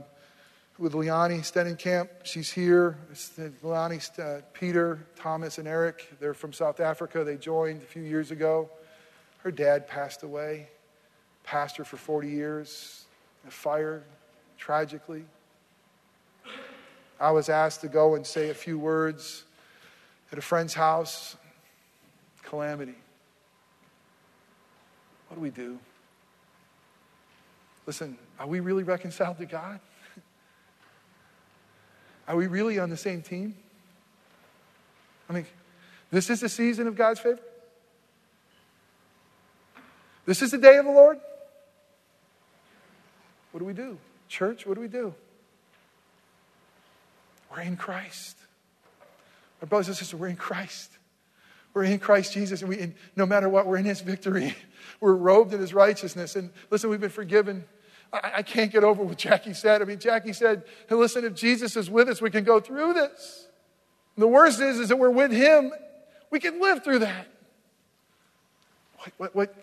with 0.77 0.93
Liani 0.93 1.39
Stenenkamp. 1.39 2.09
She's 2.23 2.51
here. 2.51 2.97
Liani, 3.13 4.19
uh, 4.19 4.41
Peter, 4.53 5.05
Thomas, 5.15 5.57
and 5.57 5.67
Eric. 5.67 6.15
They're 6.19 6.33
from 6.33 6.53
South 6.53 6.79
Africa. 6.79 7.23
They 7.23 7.37
joined 7.37 7.81
a 7.81 7.85
few 7.85 8.01
years 8.01 8.31
ago. 8.31 8.69
Her 9.39 9.51
dad 9.51 9.87
passed 9.87 10.23
away, 10.23 10.69
pastor 11.43 11.83
for 11.83 11.97
40 11.97 12.29
years, 12.29 13.05
a 13.47 13.51
fire, 13.51 14.03
tragically. 14.57 15.25
I 17.19 17.31
was 17.31 17.49
asked 17.49 17.81
to 17.81 17.87
go 17.87 18.15
and 18.15 18.25
say 18.25 18.49
a 18.49 18.53
few 18.53 18.79
words 18.79 19.43
at 20.31 20.37
a 20.37 20.41
friend's 20.41 20.73
house. 20.73 21.35
Calamity. 22.41 22.95
What 25.27 25.35
do 25.35 25.41
we 25.41 25.49
do? 25.49 25.79
Listen, 27.85 28.17
are 28.39 28.47
we 28.47 28.59
really 28.59 28.83
reconciled 28.83 29.37
to 29.39 29.45
God? 29.45 29.79
Are 32.27 32.35
we 32.35 32.47
really 32.47 32.79
on 32.79 32.89
the 32.89 32.97
same 32.97 33.21
team? 33.21 33.55
I 35.29 35.33
mean, 35.33 35.45
this 36.11 36.29
is 36.29 36.41
the 36.41 36.49
season 36.49 36.87
of 36.87 36.95
God's 36.95 37.19
favor. 37.19 37.39
This 40.25 40.41
is 40.41 40.51
the 40.51 40.57
day 40.57 40.77
of 40.77 40.85
the 40.85 40.91
Lord. 40.91 41.19
What 43.51 43.59
do 43.59 43.65
we 43.65 43.73
do? 43.73 43.97
Church, 44.29 44.65
what 44.65 44.75
do 44.75 44.81
we 44.81 44.87
do? 44.87 45.13
We're 47.51 47.61
in 47.61 47.77
Christ. 47.77 48.37
Our 49.61 49.67
brothers 49.67 49.87
and 49.89 49.97
sisters, 49.97 50.19
we're 50.19 50.27
in 50.27 50.35
Christ. 50.35 50.91
We're 51.73 51.83
in 51.83 51.99
Christ 51.99 52.33
Jesus, 52.33 52.61
and, 52.61 52.69
we, 52.69 52.79
and 52.79 52.93
no 53.15 53.25
matter 53.25 53.49
what, 53.49 53.65
we're 53.65 53.77
in 53.77 53.85
His 53.85 54.01
victory. 54.01 54.55
We're 54.99 55.15
robed 55.15 55.53
in 55.53 55.59
His 55.59 55.73
righteousness. 55.73 56.35
And 56.35 56.51
listen, 56.69 56.89
we've 56.89 57.01
been 57.01 57.09
forgiven. 57.09 57.65
I, 58.13 58.31
I 58.37 58.41
can't 58.43 58.71
get 58.71 58.83
over 58.83 59.03
what 59.03 59.17
Jackie 59.17 59.53
said. 59.53 59.81
I 59.81 59.85
mean, 59.85 59.99
Jackie 59.99 60.33
said, 60.33 60.63
hey, 60.87 60.95
listen, 60.95 61.25
if 61.25 61.33
Jesus 61.33 61.75
is 61.75 61.89
with 61.89 62.07
us, 62.07 62.21
we 62.21 62.29
can 62.29 62.43
go 62.43 62.59
through 62.59 62.93
this. 62.93 63.47
And 64.15 64.23
the 64.23 64.27
worst 64.27 64.61
is, 64.61 64.79
is 64.79 64.89
that 64.89 64.97
we're 64.97 65.09
with 65.09 65.31
Him. 65.31 65.71
We 66.29 66.39
can 66.39 66.61
live 66.61 66.83
through 66.83 66.99
that. 66.99 67.27
What, 68.97 69.13
what, 69.17 69.35
what, 69.35 69.55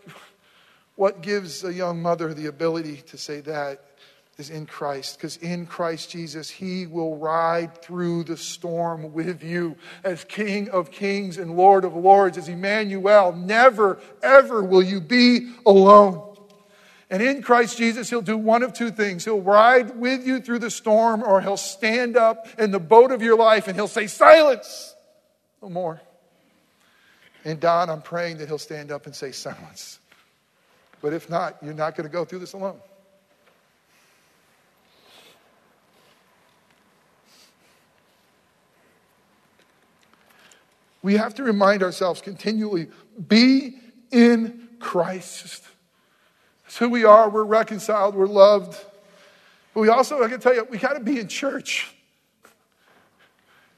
what 0.97 1.23
gives 1.23 1.65
a 1.65 1.73
young 1.73 2.03
mother 2.03 2.35
the 2.35 2.47
ability 2.47 2.97
to 3.07 3.17
say 3.17 3.41
that 3.43 3.85
is 4.37 4.51
in 4.51 4.67
Christ, 4.67 5.19
because 5.19 5.37
in 5.37 5.67
Christ 5.67 6.11
Jesus, 6.11 6.49
He 6.49 6.87
will 6.87 7.17
ride 7.17 7.83
through 7.83 8.25
the 8.25 8.37
storm 8.37 9.13
with 9.13 9.45
you 9.45 9.77
as 10.03 10.25
King 10.25 10.71
of 10.71 10.91
kings 10.91 11.37
and 11.39 11.57
Lord 11.57 11.85
of 11.85 11.95
lords, 11.95 12.39
as 12.39 12.49
Emmanuel. 12.49 13.33
Never, 13.33 14.01
ever 14.23 14.63
will 14.63 14.83
you 14.83 15.01
be 15.01 15.53
alone. 15.67 16.30
And 17.11 17.20
in 17.20 17.42
Christ 17.42 17.77
Jesus, 17.77 18.09
He'll 18.09 18.23
do 18.23 18.38
one 18.38 18.62
of 18.62 18.73
two 18.73 18.90
things. 18.90 19.25
He'll 19.25 19.40
ride 19.40 19.99
with 19.99 20.25
you 20.25 20.40
through 20.40 20.61
the 20.61 20.70
storm, 20.70 21.25
or 21.25 21.40
He'll 21.40 21.57
stand 21.57 22.16
up 22.16 22.46
in 22.59 22.70
the 22.70 22.79
boat 22.79 23.11
of 23.11 23.20
your 23.20 23.37
life 23.37 23.66
and 23.66 23.77
He'll 23.77 23.88
say, 23.88 24.07
Silence! 24.07 24.94
No 25.61 25.68
more. 25.68 26.01
And 27.44 27.59
Don, 27.59 27.90
I'm 27.90 28.03
praying 28.03 28.38
that 28.38 28.49
He'll 28.49 28.59
stand 28.59 28.92
up 28.92 29.07
and 29.07 29.14
say, 29.14 29.33
Silence. 29.33 29.99
But 31.03 31.12
if 31.12 31.29
not, 31.29 31.57
you're 31.62 31.75
not 31.75 31.96
going 31.96 32.09
to 32.09 32.12
go 32.12 32.25
through 32.25 32.38
this 32.40 32.53
alone. 32.53 32.79
We 41.03 41.16
have 41.16 41.35
to 41.37 41.42
remind 41.42 41.83
ourselves 41.83 42.20
continually 42.20 42.88
be 43.27 43.79
in 44.12 44.68
Christ. 44.79 45.64
That's 46.70 46.78
who 46.78 46.88
we 46.88 47.02
are. 47.02 47.28
We're 47.28 47.42
reconciled, 47.42 48.14
we're 48.14 48.28
loved. 48.28 48.78
But 49.74 49.80
we 49.80 49.88
also, 49.88 50.22
I 50.22 50.28
can 50.28 50.38
tell 50.38 50.54
you, 50.54 50.64
we 50.70 50.78
got 50.78 50.92
to 50.92 51.00
be 51.00 51.18
in 51.18 51.26
church. 51.26 51.92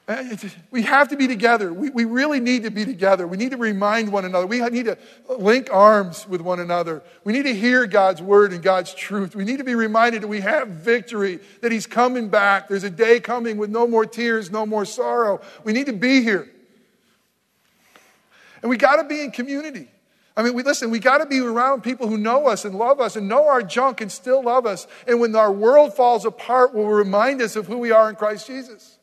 Eh, 0.07 0.37
we 0.69 0.83
have 0.83 1.07
to 1.07 1.17
be 1.17 1.27
together. 1.27 1.73
We, 1.73 1.89
we 1.89 2.05
really 2.05 2.39
need 2.39 2.61
to 2.65 2.69
be 2.69 2.85
together. 2.85 3.25
We 3.25 3.35
need 3.35 3.49
to 3.49 3.57
remind 3.57 4.11
one 4.11 4.25
another. 4.25 4.45
We 4.45 4.59
need 4.69 4.85
to 4.85 4.99
link 5.27 5.69
arms 5.73 6.27
with 6.27 6.41
one 6.41 6.59
another. 6.59 7.01
We 7.23 7.33
need 7.33 7.45
to 7.45 7.55
hear 7.55 7.87
God's 7.87 8.21
word 8.21 8.53
and 8.53 8.61
God's 8.61 8.93
truth. 8.93 9.35
We 9.35 9.43
need 9.43 9.57
to 9.57 9.63
be 9.63 9.73
reminded 9.73 10.21
that 10.21 10.27
we 10.27 10.41
have 10.41 10.67
victory, 10.67 11.39
that 11.61 11.71
He's 11.71 11.87
coming 11.87 12.29
back. 12.29 12.67
There's 12.67 12.83
a 12.83 12.91
day 12.91 13.19
coming 13.19 13.57
with 13.57 13.71
no 13.71 13.87
more 13.87 14.05
tears, 14.05 14.51
no 14.51 14.67
more 14.67 14.85
sorrow. 14.85 15.41
We 15.63 15.73
need 15.73 15.87
to 15.87 15.93
be 15.93 16.21
here. 16.21 16.47
And 18.61 18.69
we 18.69 18.77
got 18.77 18.97
to 18.97 19.05
be 19.05 19.19
in 19.21 19.31
community. 19.31 19.87
I 20.35 20.41
mean, 20.41 20.55
we 20.55 20.63
listen, 20.63 20.89
we 20.89 20.99
got 20.99 21.19
to 21.19 21.27
be 21.27 21.39
around 21.39 21.83
people 21.83 22.07
who 22.07 22.17
know 22.17 22.47
us 22.47 22.65
and 22.65 22.75
love 22.75 22.99
us 22.99 23.15
and 23.15 23.27
know 23.27 23.47
our 23.47 23.61
junk 23.61 24.01
and 24.01 24.11
still 24.11 24.43
love 24.43 24.65
us. 24.65 24.87
And 25.07 25.19
when 25.19 25.35
our 25.35 25.51
world 25.51 25.93
falls 25.93 26.25
apart, 26.25 26.73
will 26.73 26.87
remind 26.87 27.41
us 27.41 27.55
of 27.55 27.67
who 27.67 27.77
we 27.77 27.91
are 27.91 28.09
in 28.09 28.15
Christ 28.15 28.47
Jesus. 28.47 28.97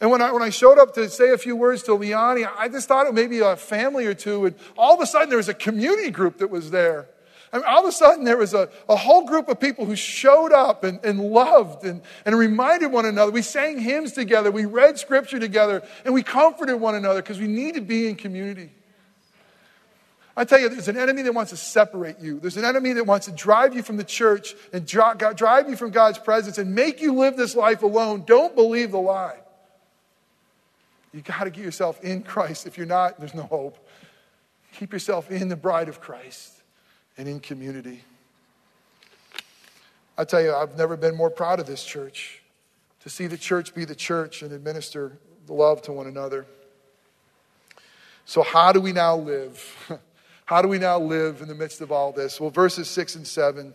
And 0.00 0.10
when 0.10 0.22
I, 0.22 0.32
when 0.32 0.42
I 0.42 0.50
showed 0.50 0.78
up 0.78 0.94
to 0.94 1.08
say 1.08 1.30
a 1.30 1.38
few 1.38 1.54
words 1.54 1.82
to 1.84 1.92
Liani, 1.92 2.50
I 2.58 2.68
just 2.68 2.88
thought 2.88 3.06
it 3.06 3.14
maybe 3.14 3.40
a 3.40 3.56
family 3.56 4.06
or 4.06 4.14
two. 4.14 4.46
And 4.46 4.54
all 4.76 4.94
of 4.94 5.00
a 5.00 5.06
sudden, 5.06 5.28
there 5.28 5.38
was 5.38 5.48
a 5.48 5.54
community 5.54 6.10
group 6.10 6.38
that 6.38 6.48
was 6.48 6.70
there. 6.70 7.08
I 7.52 7.58
mean, 7.58 7.66
all 7.68 7.82
of 7.82 7.86
a 7.86 7.92
sudden, 7.92 8.24
there 8.24 8.36
was 8.36 8.52
a, 8.52 8.68
a 8.88 8.96
whole 8.96 9.26
group 9.26 9.48
of 9.48 9.60
people 9.60 9.84
who 9.84 9.94
showed 9.94 10.52
up 10.52 10.82
and, 10.82 11.02
and 11.04 11.20
loved 11.20 11.84
and, 11.84 12.02
and 12.26 12.36
reminded 12.36 12.88
one 12.88 13.04
another. 13.04 13.30
We 13.30 13.42
sang 13.42 13.78
hymns 13.78 14.12
together, 14.12 14.50
we 14.50 14.64
read 14.64 14.98
scripture 14.98 15.38
together, 15.38 15.82
and 16.04 16.12
we 16.12 16.22
comforted 16.22 16.80
one 16.80 16.96
another 16.96 17.22
because 17.22 17.38
we 17.38 17.46
need 17.46 17.74
to 17.74 17.80
be 17.80 18.08
in 18.08 18.16
community. 18.16 18.72
I 20.36 20.44
tell 20.44 20.58
you, 20.58 20.68
there's 20.68 20.88
an 20.88 20.96
enemy 20.96 21.22
that 21.22 21.32
wants 21.32 21.50
to 21.50 21.56
separate 21.56 22.18
you. 22.18 22.40
There's 22.40 22.56
an 22.56 22.64
enemy 22.64 22.92
that 22.94 23.06
wants 23.06 23.26
to 23.26 23.32
drive 23.32 23.74
you 23.74 23.82
from 23.82 23.96
the 23.96 24.04
church 24.04 24.54
and 24.72 24.84
drive 24.84 25.68
you 25.68 25.76
from 25.76 25.90
God's 25.90 26.18
presence 26.18 26.58
and 26.58 26.74
make 26.74 27.00
you 27.00 27.14
live 27.14 27.36
this 27.36 27.54
life 27.54 27.82
alone. 27.82 28.24
Don't 28.26 28.54
believe 28.56 28.90
the 28.90 28.98
lie. 28.98 29.38
You 31.12 31.20
got 31.20 31.44
to 31.44 31.50
get 31.50 31.64
yourself 31.64 32.02
in 32.02 32.24
Christ. 32.24 32.66
If 32.66 32.76
you're 32.76 32.86
not, 32.86 33.20
there's 33.20 33.34
no 33.34 33.44
hope. 33.44 33.78
Keep 34.72 34.92
yourself 34.92 35.30
in 35.30 35.48
the 35.48 35.56
bride 35.56 35.88
of 35.88 36.00
Christ 36.00 36.52
and 37.16 37.28
in 37.28 37.38
community. 37.38 38.02
I 40.18 40.24
tell 40.24 40.42
you, 40.42 40.52
I've 40.52 40.76
never 40.76 40.96
been 40.96 41.14
more 41.14 41.30
proud 41.30 41.60
of 41.60 41.66
this 41.66 41.84
church 41.84 42.42
to 43.02 43.08
see 43.08 43.28
the 43.28 43.38
church 43.38 43.72
be 43.72 43.84
the 43.84 43.94
church 43.94 44.42
and 44.42 44.52
administer 44.52 45.16
the 45.46 45.52
love 45.52 45.82
to 45.82 45.92
one 45.92 46.08
another. 46.08 46.46
So, 48.24 48.42
how 48.42 48.72
do 48.72 48.80
we 48.80 48.92
now 48.92 49.16
live? 49.16 50.00
How 50.46 50.60
do 50.60 50.68
we 50.68 50.78
now 50.78 50.98
live 50.98 51.40
in 51.40 51.48
the 51.48 51.54
midst 51.54 51.80
of 51.80 51.90
all 51.90 52.12
this? 52.12 52.38
Well, 52.38 52.50
verses 52.50 52.90
6 52.90 53.16
and 53.16 53.26
7 53.26 53.72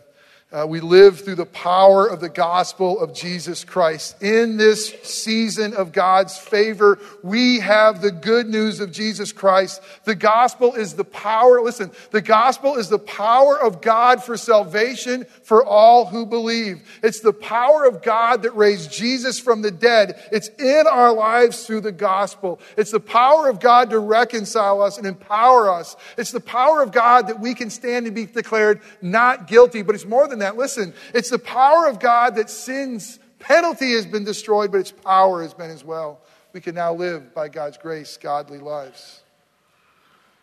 uh, 0.52 0.66
we 0.68 0.80
live 0.80 1.20
through 1.20 1.36
the 1.36 1.46
power 1.46 2.08
of 2.08 2.20
the 2.20 2.28
gospel 2.28 2.98
of 2.98 3.14
Jesus 3.14 3.62
Christ. 3.62 4.20
In 4.20 4.56
this 4.56 4.88
season 5.04 5.74
of 5.74 5.92
God's 5.92 6.36
favor, 6.36 6.98
we 7.22 7.60
have 7.60 8.02
the 8.02 8.10
good 8.10 8.48
news 8.48 8.80
of 8.80 8.90
Jesus 8.90 9.30
Christ. 9.30 9.80
The 10.04 10.16
gospel 10.16 10.74
is 10.74 10.94
the 10.94 11.04
power, 11.04 11.60
listen, 11.60 11.92
the 12.10 12.20
gospel 12.20 12.76
is 12.76 12.88
the 12.88 12.98
power 12.98 13.60
of 13.60 13.80
God 13.80 14.24
for 14.24 14.36
salvation 14.36 15.24
for 15.44 15.64
all 15.64 16.06
who 16.06 16.26
believe. 16.26 16.82
It's 17.00 17.20
the 17.20 17.32
power 17.32 17.86
of 17.86 18.02
God 18.02 18.42
that 18.42 18.56
raised 18.56 18.90
Jesus 18.90 19.38
from 19.38 19.62
the 19.62 19.70
dead. 19.70 20.20
It's 20.32 20.48
in 20.58 20.84
our 20.90 21.12
lives 21.12 21.64
through 21.64 21.82
the 21.82 21.92
gospel. 21.92 22.58
It's 22.76 22.90
the 22.90 22.98
power 22.98 23.48
of 23.48 23.60
God 23.60 23.90
to 23.90 24.00
reconcile 24.00 24.82
us 24.82 24.98
and 24.98 25.06
empower 25.06 25.70
us. 25.70 25.94
It's 26.18 26.32
the 26.32 26.40
power 26.40 26.82
of 26.82 26.90
God 26.90 27.28
that 27.28 27.38
we 27.38 27.54
can 27.54 27.70
stand 27.70 28.06
and 28.06 28.16
be 28.16 28.26
declared 28.26 28.80
not 29.00 29.46
guilty, 29.46 29.82
but 29.82 29.94
it's 29.94 30.04
more 30.04 30.26
than 30.26 30.39
that. 30.40 30.56
Listen, 30.56 30.92
it's 31.14 31.30
the 31.30 31.38
power 31.38 31.86
of 31.86 31.98
God 32.00 32.36
that 32.36 32.50
sins 32.50 33.18
penalty 33.38 33.92
has 33.92 34.06
been 34.06 34.24
destroyed, 34.24 34.70
but 34.70 34.78
its 34.78 34.92
power 34.92 35.42
has 35.42 35.54
been 35.54 35.70
as 35.70 35.84
well. 35.84 36.20
We 36.52 36.60
can 36.60 36.74
now 36.74 36.92
live 36.92 37.34
by 37.34 37.48
God's 37.48 37.78
grace, 37.78 38.16
godly 38.16 38.58
lives. 38.58 39.22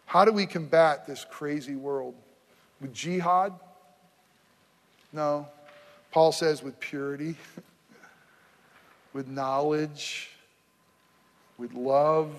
How 0.05 0.25
do 0.25 0.31
we 0.31 0.45
combat 0.45 1.05
this 1.05 1.25
crazy 1.29 1.75
world? 1.75 2.15
With 2.81 2.93
jihad? 2.93 3.53
No. 5.11 5.47
Paul 6.11 6.31
says 6.31 6.63
with 6.63 6.79
purity, 6.79 7.35
with 9.13 9.27
knowledge, 9.27 10.31
with 11.57 11.73
love, 11.73 12.31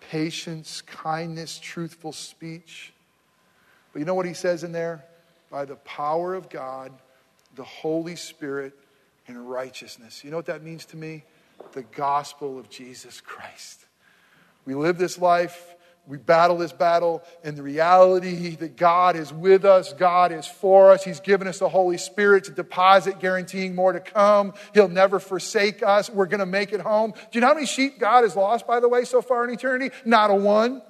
patience, 0.00 0.80
kindness, 0.82 1.58
truthful 1.58 2.12
speech. 2.12 2.92
But 3.92 3.98
you 3.98 4.04
know 4.04 4.14
what 4.14 4.26
he 4.26 4.34
says 4.34 4.64
in 4.64 4.72
there? 4.72 5.04
By 5.50 5.64
the 5.64 5.76
power 5.76 6.34
of 6.34 6.48
God, 6.48 6.92
the 7.54 7.64
Holy 7.64 8.16
Spirit, 8.16 8.74
and 9.28 9.48
righteousness. 9.50 10.22
You 10.22 10.30
know 10.30 10.36
what 10.36 10.46
that 10.46 10.62
means 10.62 10.84
to 10.86 10.96
me? 10.96 11.24
The 11.72 11.82
gospel 11.82 12.58
of 12.58 12.70
Jesus 12.70 13.20
Christ. 13.20 13.86
We 14.64 14.74
live 14.74 14.98
this 14.98 15.18
life 15.18 15.76
we 16.08 16.18
battle 16.18 16.58
this 16.58 16.72
battle 16.72 17.22
and 17.42 17.56
the 17.56 17.62
reality 17.62 18.54
that 18.56 18.76
God 18.76 19.16
is 19.16 19.32
with 19.32 19.64
us, 19.64 19.92
God 19.92 20.30
is 20.30 20.46
for 20.46 20.92
us. 20.92 21.02
He's 21.02 21.18
given 21.18 21.48
us 21.48 21.58
the 21.58 21.68
Holy 21.68 21.98
Spirit 21.98 22.44
to 22.44 22.52
deposit, 22.52 23.18
guaranteeing 23.18 23.74
more 23.74 23.92
to 23.92 23.98
come. 23.98 24.54
He'll 24.72 24.88
never 24.88 25.18
forsake 25.18 25.82
us. 25.82 26.08
We're 26.08 26.26
going 26.26 26.40
to 26.40 26.46
make 26.46 26.72
it 26.72 26.80
home. 26.80 27.10
Do 27.10 27.18
you 27.32 27.40
know 27.40 27.48
how 27.48 27.54
many 27.54 27.66
sheep 27.66 27.98
God 27.98 28.22
has 28.22 28.36
lost, 28.36 28.66
by 28.66 28.78
the 28.78 28.88
way, 28.88 29.04
so 29.04 29.20
far 29.20 29.44
in 29.44 29.52
eternity? 29.52 29.94
Not 30.04 30.30
a 30.30 30.34
one. 30.34 30.80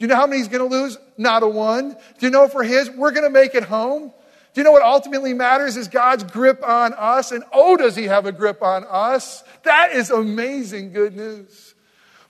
Do 0.00 0.04
you 0.04 0.08
know 0.08 0.16
how 0.16 0.26
many 0.26 0.38
he's 0.38 0.48
going 0.48 0.66
to 0.66 0.74
lose? 0.74 0.96
Not 1.18 1.42
a 1.42 1.46
one. 1.46 1.90
Do 1.90 2.26
you 2.26 2.30
know 2.30 2.48
for 2.48 2.62
his, 2.62 2.88
we're 2.88 3.10
going 3.10 3.24
to 3.24 3.30
make 3.30 3.54
it 3.54 3.64
home? 3.64 4.10
Do 4.54 4.60
you 4.60 4.64
know 4.64 4.72
what 4.72 4.82
ultimately 4.82 5.34
matters 5.34 5.76
is 5.76 5.88
God's 5.88 6.24
grip 6.24 6.66
on 6.66 6.94
us? 6.94 7.32
And 7.32 7.44
oh, 7.52 7.76
does 7.76 7.96
he 7.96 8.04
have 8.04 8.24
a 8.24 8.32
grip 8.32 8.62
on 8.62 8.86
us? 8.88 9.44
That 9.64 9.92
is 9.92 10.08
amazing 10.10 10.94
good 10.94 11.14
news. 11.14 11.74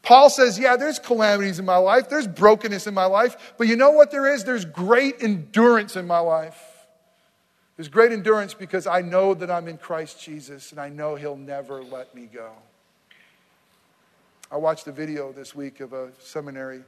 Paul 0.03 0.31
says, 0.31 0.59
Yeah, 0.59 0.75
there's 0.75 0.99
calamities 0.99 1.61
in 1.61 1.65
my 1.65 1.77
life, 1.77 2.09
there's 2.09 2.27
brokenness 2.27 2.89
in 2.89 2.95
my 2.95 3.05
life, 3.05 3.55
but 3.57 3.69
you 3.69 3.77
know 3.77 3.93
what 3.93 4.11
there 4.11 4.35
is? 4.35 4.43
There's 4.43 4.65
great 4.65 5.23
endurance 5.23 5.95
in 5.95 6.09
my 6.09 6.19
life. 6.19 6.61
There's 7.77 7.89
great 7.89 8.11
endurance 8.11 8.53
because 8.53 8.89
I 8.89 9.01
know 9.01 9.33
that 9.35 9.49
I'm 9.49 9.69
in 9.69 9.79
Christ 9.79 10.21
Jesus 10.21 10.73
and 10.73 10.81
I 10.81 10.89
know 10.89 11.15
He'll 11.15 11.37
never 11.37 11.85
let 11.85 12.17
me 12.17 12.27
go. 12.27 12.51
I 14.51 14.57
watched 14.57 14.89
a 14.89 14.93
video 14.93 15.31
this 15.31 15.55
week 15.55 15.79
of 15.79 15.93
a 15.93 16.11
seminary 16.19 16.83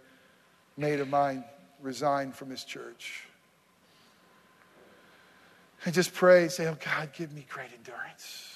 mate 0.77 1.01
of 1.01 1.09
mine 1.09 1.45
resign 1.81 2.33
from 2.33 2.51
his 2.51 2.65
church. 2.65 3.25
And 5.85 5.93
just 5.93 6.15
pray, 6.15 6.49
say, 6.49 6.69
Oh 6.69 6.77
God, 6.85 7.11
give 7.13 7.33
me 7.33 7.45
great 7.49 7.71
endurance 7.77 8.53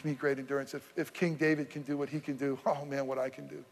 Give 0.00 0.12
me 0.12 0.14
great 0.14 0.38
endurance. 0.38 0.72
If, 0.72 0.92
if 0.96 1.12
King 1.12 1.34
David 1.34 1.68
can 1.68 1.82
do 1.82 1.98
what 1.98 2.08
he 2.08 2.20
can 2.20 2.36
do, 2.36 2.58
oh 2.64 2.86
man, 2.86 3.06
what 3.06 3.18
I 3.18 3.28
can 3.28 3.46
do. 3.46 3.62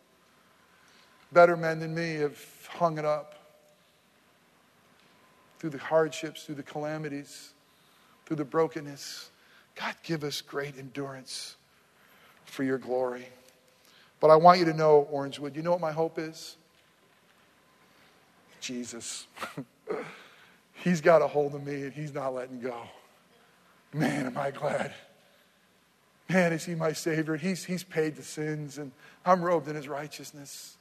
Better 1.33 1.57
men 1.57 1.81
than 1.81 1.95
me 1.95 2.17
have 2.17 2.39
hung 2.69 2.99
it 2.99 3.07
up 3.07 3.35
through 5.59 5.71
the 5.71 5.79
hardships, 5.79 6.45
through 6.45 6.57
the 6.57 6.63
calamities, 6.63 7.55
through 8.27 8.37
the 8.37 8.45
brokenness. 8.45 9.31
God, 9.75 9.95
give 10.03 10.23
us 10.23 10.43
great 10.43 10.77
endurance 10.79 11.57
for 12.45 12.63
your 12.63 12.79
glory. 12.79 13.29
But 14.21 14.31
I 14.31 14.37
want 14.37 14.59
you 14.59 14.65
to 14.67 14.73
know, 14.73 15.09
Orangewood, 15.13 15.55
you 15.55 15.63
know 15.63 15.71
what 15.71 15.81
my 15.81 15.93
hope 15.93 16.19
is? 16.19 16.57
Jesus. 18.61 19.27
he's 20.75 21.01
got 21.01 21.23
a 21.23 21.27
hold 21.27 21.55
of 21.55 21.65
me 21.65 21.83
and 21.83 21.93
he's 21.93 22.13
not 22.13 22.35
letting 22.35 22.61
go. 22.61 22.83
Man, 23.93 24.27
am 24.27 24.37
I 24.37 24.51
glad. 24.51 24.93
Man, 26.29 26.53
is 26.53 26.65
he 26.65 26.75
my 26.75 26.93
Savior? 26.93 27.37
He's, 27.37 27.65
he's 27.65 27.83
paid 27.83 28.17
the 28.17 28.23
sins, 28.23 28.77
and 28.77 28.93
I'm 29.25 29.41
robed 29.41 29.67
in 29.67 29.77
his 29.77 29.89
righteousness. 29.89 30.77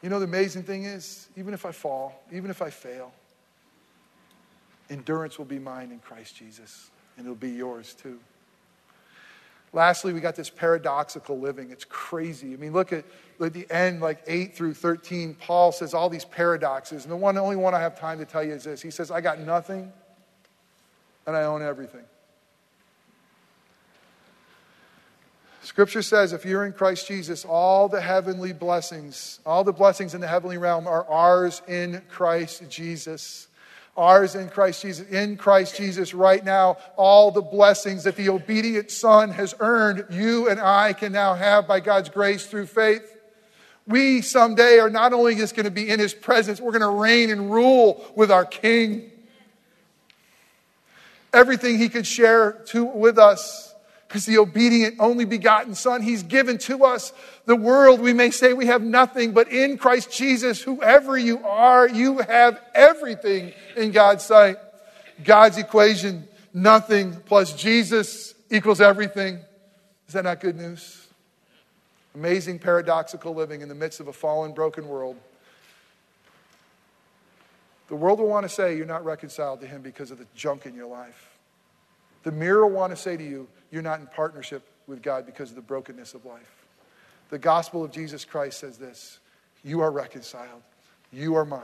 You 0.00 0.08
know, 0.08 0.18
the 0.18 0.24
amazing 0.24 0.62
thing 0.62 0.84
is, 0.84 1.28
even 1.36 1.52
if 1.52 1.66
I 1.66 1.72
fall, 1.72 2.22
even 2.32 2.50
if 2.50 2.62
I 2.62 2.70
fail, 2.70 3.12
endurance 4.88 5.36
will 5.36 5.44
be 5.44 5.58
mine 5.58 5.92
in 5.92 5.98
Christ 5.98 6.36
Jesus, 6.36 6.90
and 7.16 7.26
it'll 7.26 7.36
be 7.36 7.50
yours 7.50 7.94
too. 7.94 8.18
Lastly, 9.74 10.12
we 10.12 10.20
got 10.20 10.36
this 10.36 10.50
paradoxical 10.50 11.38
living. 11.38 11.70
It's 11.70 11.86
crazy. 11.86 12.52
I 12.52 12.56
mean, 12.56 12.72
look 12.72 12.92
at, 12.92 13.04
look 13.38 13.48
at 13.48 13.68
the 13.68 13.74
end, 13.74 14.02
like 14.02 14.22
8 14.26 14.54
through 14.54 14.74
13. 14.74 15.34
Paul 15.34 15.72
says 15.72 15.94
all 15.94 16.10
these 16.10 16.26
paradoxes. 16.26 17.04
And 17.04 17.12
the 17.12 17.16
one, 17.16 17.38
only 17.38 17.56
one 17.56 17.74
I 17.74 17.80
have 17.80 17.98
time 17.98 18.18
to 18.18 18.26
tell 18.26 18.44
you 18.44 18.52
is 18.52 18.64
this 18.64 18.82
He 18.82 18.90
says, 18.90 19.10
I 19.10 19.22
got 19.22 19.40
nothing, 19.40 19.90
and 21.26 21.36
I 21.36 21.44
own 21.44 21.62
everything. 21.62 22.04
Scripture 25.62 26.02
says 26.02 26.32
if 26.32 26.44
you're 26.44 26.66
in 26.66 26.72
Christ 26.72 27.06
Jesus, 27.06 27.44
all 27.44 27.88
the 27.88 28.00
heavenly 28.00 28.52
blessings, 28.52 29.38
all 29.46 29.62
the 29.62 29.72
blessings 29.72 30.12
in 30.12 30.20
the 30.20 30.26
heavenly 30.26 30.58
realm 30.58 30.86
are 30.86 31.08
ours 31.08 31.62
in 31.68 32.02
Christ 32.10 32.64
Jesus. 32.68 33.46
Ours 33.96 34.34
in 34.34 34.48
Christ 34.48 34.82
Jesus. 34.82 35.06
In 35.08 35.36
Christ 35.36 35.76
Jesus, 35.76 36.14
right 36.14 36.42
now, 36.42 36.78
all 36.96 37.30
the 37.30 37.42
blessings 37.42 38.04
that 38.04 38.16
the 38.16 38.30
obedient 38.30 38.90
Son 38.90 39.30
has 39.30 39.54
earned, 39.60 40.06
you 40.10 40.48
and 40.48 40.58
I 40.58 40.94
can 40.94 41.12
now 41.12 41.34
have 41.34 41.68
by 41.68 41.80
God's 41.80 42.08
grace 42.08 42.46
through 42.46 42.66
faith. 42.66 43.18
We 43.86 44.22
someday 44.22 44.78
are 44.78 44.88
not 44.88 45.12
only 45.12 45.34
just 45.34 45.54
going 45.54 45.64
to 45.64 45.70
be 45.70 45.90
in 45.90 45.98
His 46.00 46.14
presence, 46.14 46.60
we're 46.60 46.72
going 46.72 46.80
to 46.82 47.00
reign 47.00 47.30
and 47.30 47.52
rule 47.52 48.04
with 48.16 48.30
our 48.30 48.46
King. 48.46 49.10
Everything 51.32 51.78
He 51.78 51.88
could 51.88 52.06
share 52.06 52.52
to, 52.68 52.84
with 52.84 53.18
us 53.18 53.71
because 54.12 54.26
the 54.26 54.36
obedient, 54.36 54.96
only 54.98 55.24
begotten 55.24 55.74
Son, 55.74 56.02
He's 56.02 56.22
given 56.22 56.58
to 56.58 56.84
us 56.84 57.14
the 57.46 57.56
world. 57.56 57.98
We 57.98 58.12
may 58.12 58.30
say 58.30 58.52
we 58.52 58.66
have 58.66 58.82
nothing, 58.82 59.32
but 59.32 59.50
in 59.50 59.78
Christ 59.78 60.12
Jesus, 60.12 60.60
whoever 60.60 61.16
you 61.16 61.42
are, 61.46 61.88
you 61.88 62.18
have 62.18 62.60
everything 62.74 63.54
in 63.74 63.90
God's 63.90 64.22
sight. 64.22 64.58
God's 65.24 65.56
equation, 65.56 66.28
nothing 66.52 67.14
plus 67.24 67.54
Jesus 67.54 68.34
equals 68.50 68.82
everything. 68.82 69.38
Is 70.08 70.12
that 70.12 70.24
not 70.24 70.40
good 70.40 70.58
news? 70.58 71.06
Amazing 72.14 72.58
paradoxical 72.58 73.34
living 73.34 73.62
in 73.62 73.70
the 73.70 73.74
midst 73.74 73.98
of 73.98 74.08
a 74.08 74.12
fallen, 74.12 74.52
broken 74.52 74.88
world. 74.88 75.16
The 77.88 77.96
world 77.96 78.18
will 78.18 78.28
want 78.28 78.44
to 78.44 78.50
say 78.50 78.76
you're 78.76 78.84
not 78.84 79.06
reconciled 79.06 79.62
to 79.62 79.66
Him 79.66 79.80
because 79.80 80.10
of 80.10 80.18
the 80.18 80.26
junk 80.36 80.66
in 80.66 80.74
your 80.74 80.86
life. 80.86 81.30
The 82.24 82.32
mirror 82.32 82.66
will 82.66 82.76
want 82.76 82.90
to 82.90 82.96
say 82.96 83.16
to 83.16 83.24
you, 83.24 83.48
you're 83.72 83.82
not 83.82 83.98
in 83.98 84.06
partnership 84.06 84.62
with 84.86 85.02
God 85.02 85.26
because 85.26 85.50
of 85.50 85.56
the 85.56 85.62
brokenness 85.62 86.14
of 86.14 86.24
life. 86.24 86.64
The 87.30 87.38
gospel 87.38 87.82
of 87.82 87.90
Jesus 87.90 88.24
Christ 88.24 88.60
says 88.60 88.78
this 88.78 89.18
You 89.64 89.80
are 89.80 89.90
reconciled, 89.90 90.62
you 91.12 91.34
are 91.34 91.44
mine, 91.44 91.62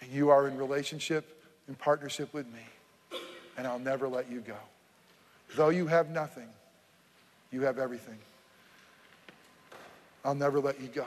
and 0.00 0.10
you 0.10 0.30
are 0.30 0.48
in 0.48 0.56
relationship, 0.56 1.42
in 1.68 1.74
partnership 1.74 2.32
with 2.32 2.46
me, 2.46 3.18
and 3.58 3.66
I'll 3.66 3.80
never 3.80 4.08
let 4.08 4.30
you 4.30 4.40
go. 4.40 4.56
Though 5.56 5.70
you 5.70 5.86
have 5.88 6.10
nothing, 6.10 6.48
you 7.50 7.62
have 7.62 7.78
everything. 7.78 8.18
I'll 10.24 10.34
never 10.34 10.60
let 10.60 10.80
you 10.80 10.88
go. 10.88 11.06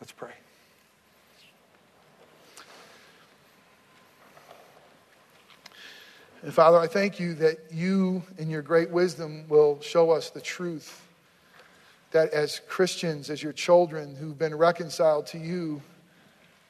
Let's 0.00 0.12
pray. 0.12 0.32
And 6.42 6.52
Father, 6.52 6.78
I 6.78 6.88
thank 6.88 7.20
you 7.20 7.34
that 7.34 7.58
you, 7.70 8.24
in 8.36 8.50
your 8.50 8.62
great 8.62 8.90
wisdom, 8.90 9.44
will 9.48 9.80
show 9.80 10.10
us 10.10 10.30
the 10.30 10.40
truth. 10.40 11.00
That 12.10 12.32
as 12.32 12.60
Christians, 12.68 13.30
as 13.30 13.40
your 13.40 13.52
children 13.52 14.16
who've 14.16 14.36
been 14.36 14.56
reconciled 14.56 15.26
to 15.28 15.38
you, 15.38 15.80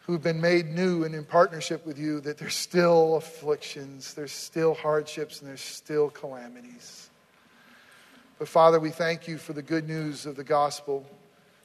who've 0.01 0.23
been 0.23 0.43
made 0.43 0.67
new 0.67 1.05
and 1.05 1.15
in 1.15 1.25
partnership 1.25 1.87
with 1.87 1.99
you, 1.99 2.21
that 2.21 2.37
there's 2.37 2.55
still 2.55 3.17
afflictions, 3.17 4.13
there's 4.13 4.33
still 4.33 4.75
hardships, 4.75 5.41
and 5.41 5.49
there's 5.49 5.63
still 5.63 6.11
calamities. 6.11 7.09
But 8.39 8.49
Father, 8.49 8.79
we 8.79 8.91
thank 8.91 9.27
you 9.27 9.39
for 9.39 9.55
the 9.55 9.63
good 9.63 9.89
news 9.89 10.27
of 10.27 10.37
the 10.37 10.45
gospel, 10.45 11.07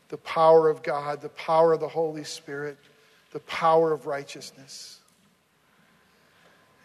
the 0.08 0.18
power 0.18 0.70
of 0.70 0.82
God, 0.82 1.22
the 1.22 1.30
power 1.30 1.74
of 1.74 1.82
the 1.82 1.88
Holy 1.90 2.24
Spirit, 2.24 2.78
the 3.32 3.40
power 3.42 3.92
of 3.92 4.06
righteousness. 4.06 5.00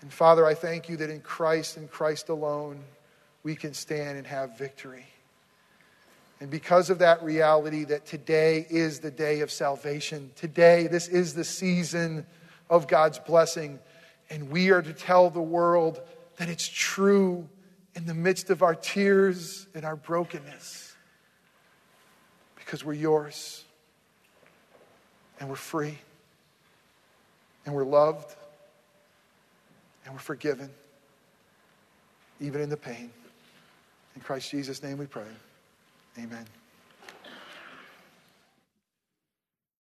And 0.03 0.13
Father, 0.13 0.45
I 0.45 0.55
thank 0.55 0.89
you 0.89 0.97
that 0.99 1.11
in 1.11 1.21
Christ 1.21 1.77
and 1.77 1.89
Christ 1.89 2.29
alone, 2.29 2.83
we 3.45 3.55
can 3.55 3.73
stand 3.73 4.19
and 4.19 4.27
have 4.27 4.59
victory. 4.59 5.07
And 6.41 6.51
because 6.51 6.91
of 6.91 6.99
that 6.99 7.23
reality, 7.23 7.85
that 7.85 8.05
today 8.05 8.67
is 8.69 8.99
the 8.99 9.13
day 9.13 9.41
of 9.41 9.51
salvation. 9.53 10.33
Today, 10.35 10.89
this 10.89 11.07
is 11.07 11.35
the 11.35 11.45
season 11.45 12.27
of 12.69 12.89
God's 12.89 13.21
blessing. 13.21 13.79
And 14.29 14.51
we 14.51 14.71
are 14.71 14.83
to 14.83 14.93
tell 14.93 15.31
the 15.31 15.41
world 15.41 16.01
that 16.37 16.49
it's 16.49 16.67
true 16.67 17.49
in 17.95 18.07
the 18.07 18.15
midst 18.15 18.51
of 18.51 18.63
our 18.63 18.75
tears 18.75 19.69
and 19.73 19.85
our 19.85 19.95
brokenness. 19.95 20.97
Because 22.57 22.85
we're 22.85 22.95
yours. 22.95 23.65
And 25.39 25.49
we're 25.49 25.55
free. 25.55 25.99
And 27.65 27.75
we're 27.75 27.85
loved 27.85 28.35
and 30.05 30.15
we're 30.15 30.21
forgiven, 30.21 30.71
even 32.41 32.61
in 32.61 32.69
the 32.69 32.77
pain. 32.77 33.11
In 34.15 34.23
Christ 34.23 34.51
Jesus' 34.51 34.83
name 34.83 34.99
we 34.99 35.07
pray. 35.07 35.23
Amen. 36.19 36.47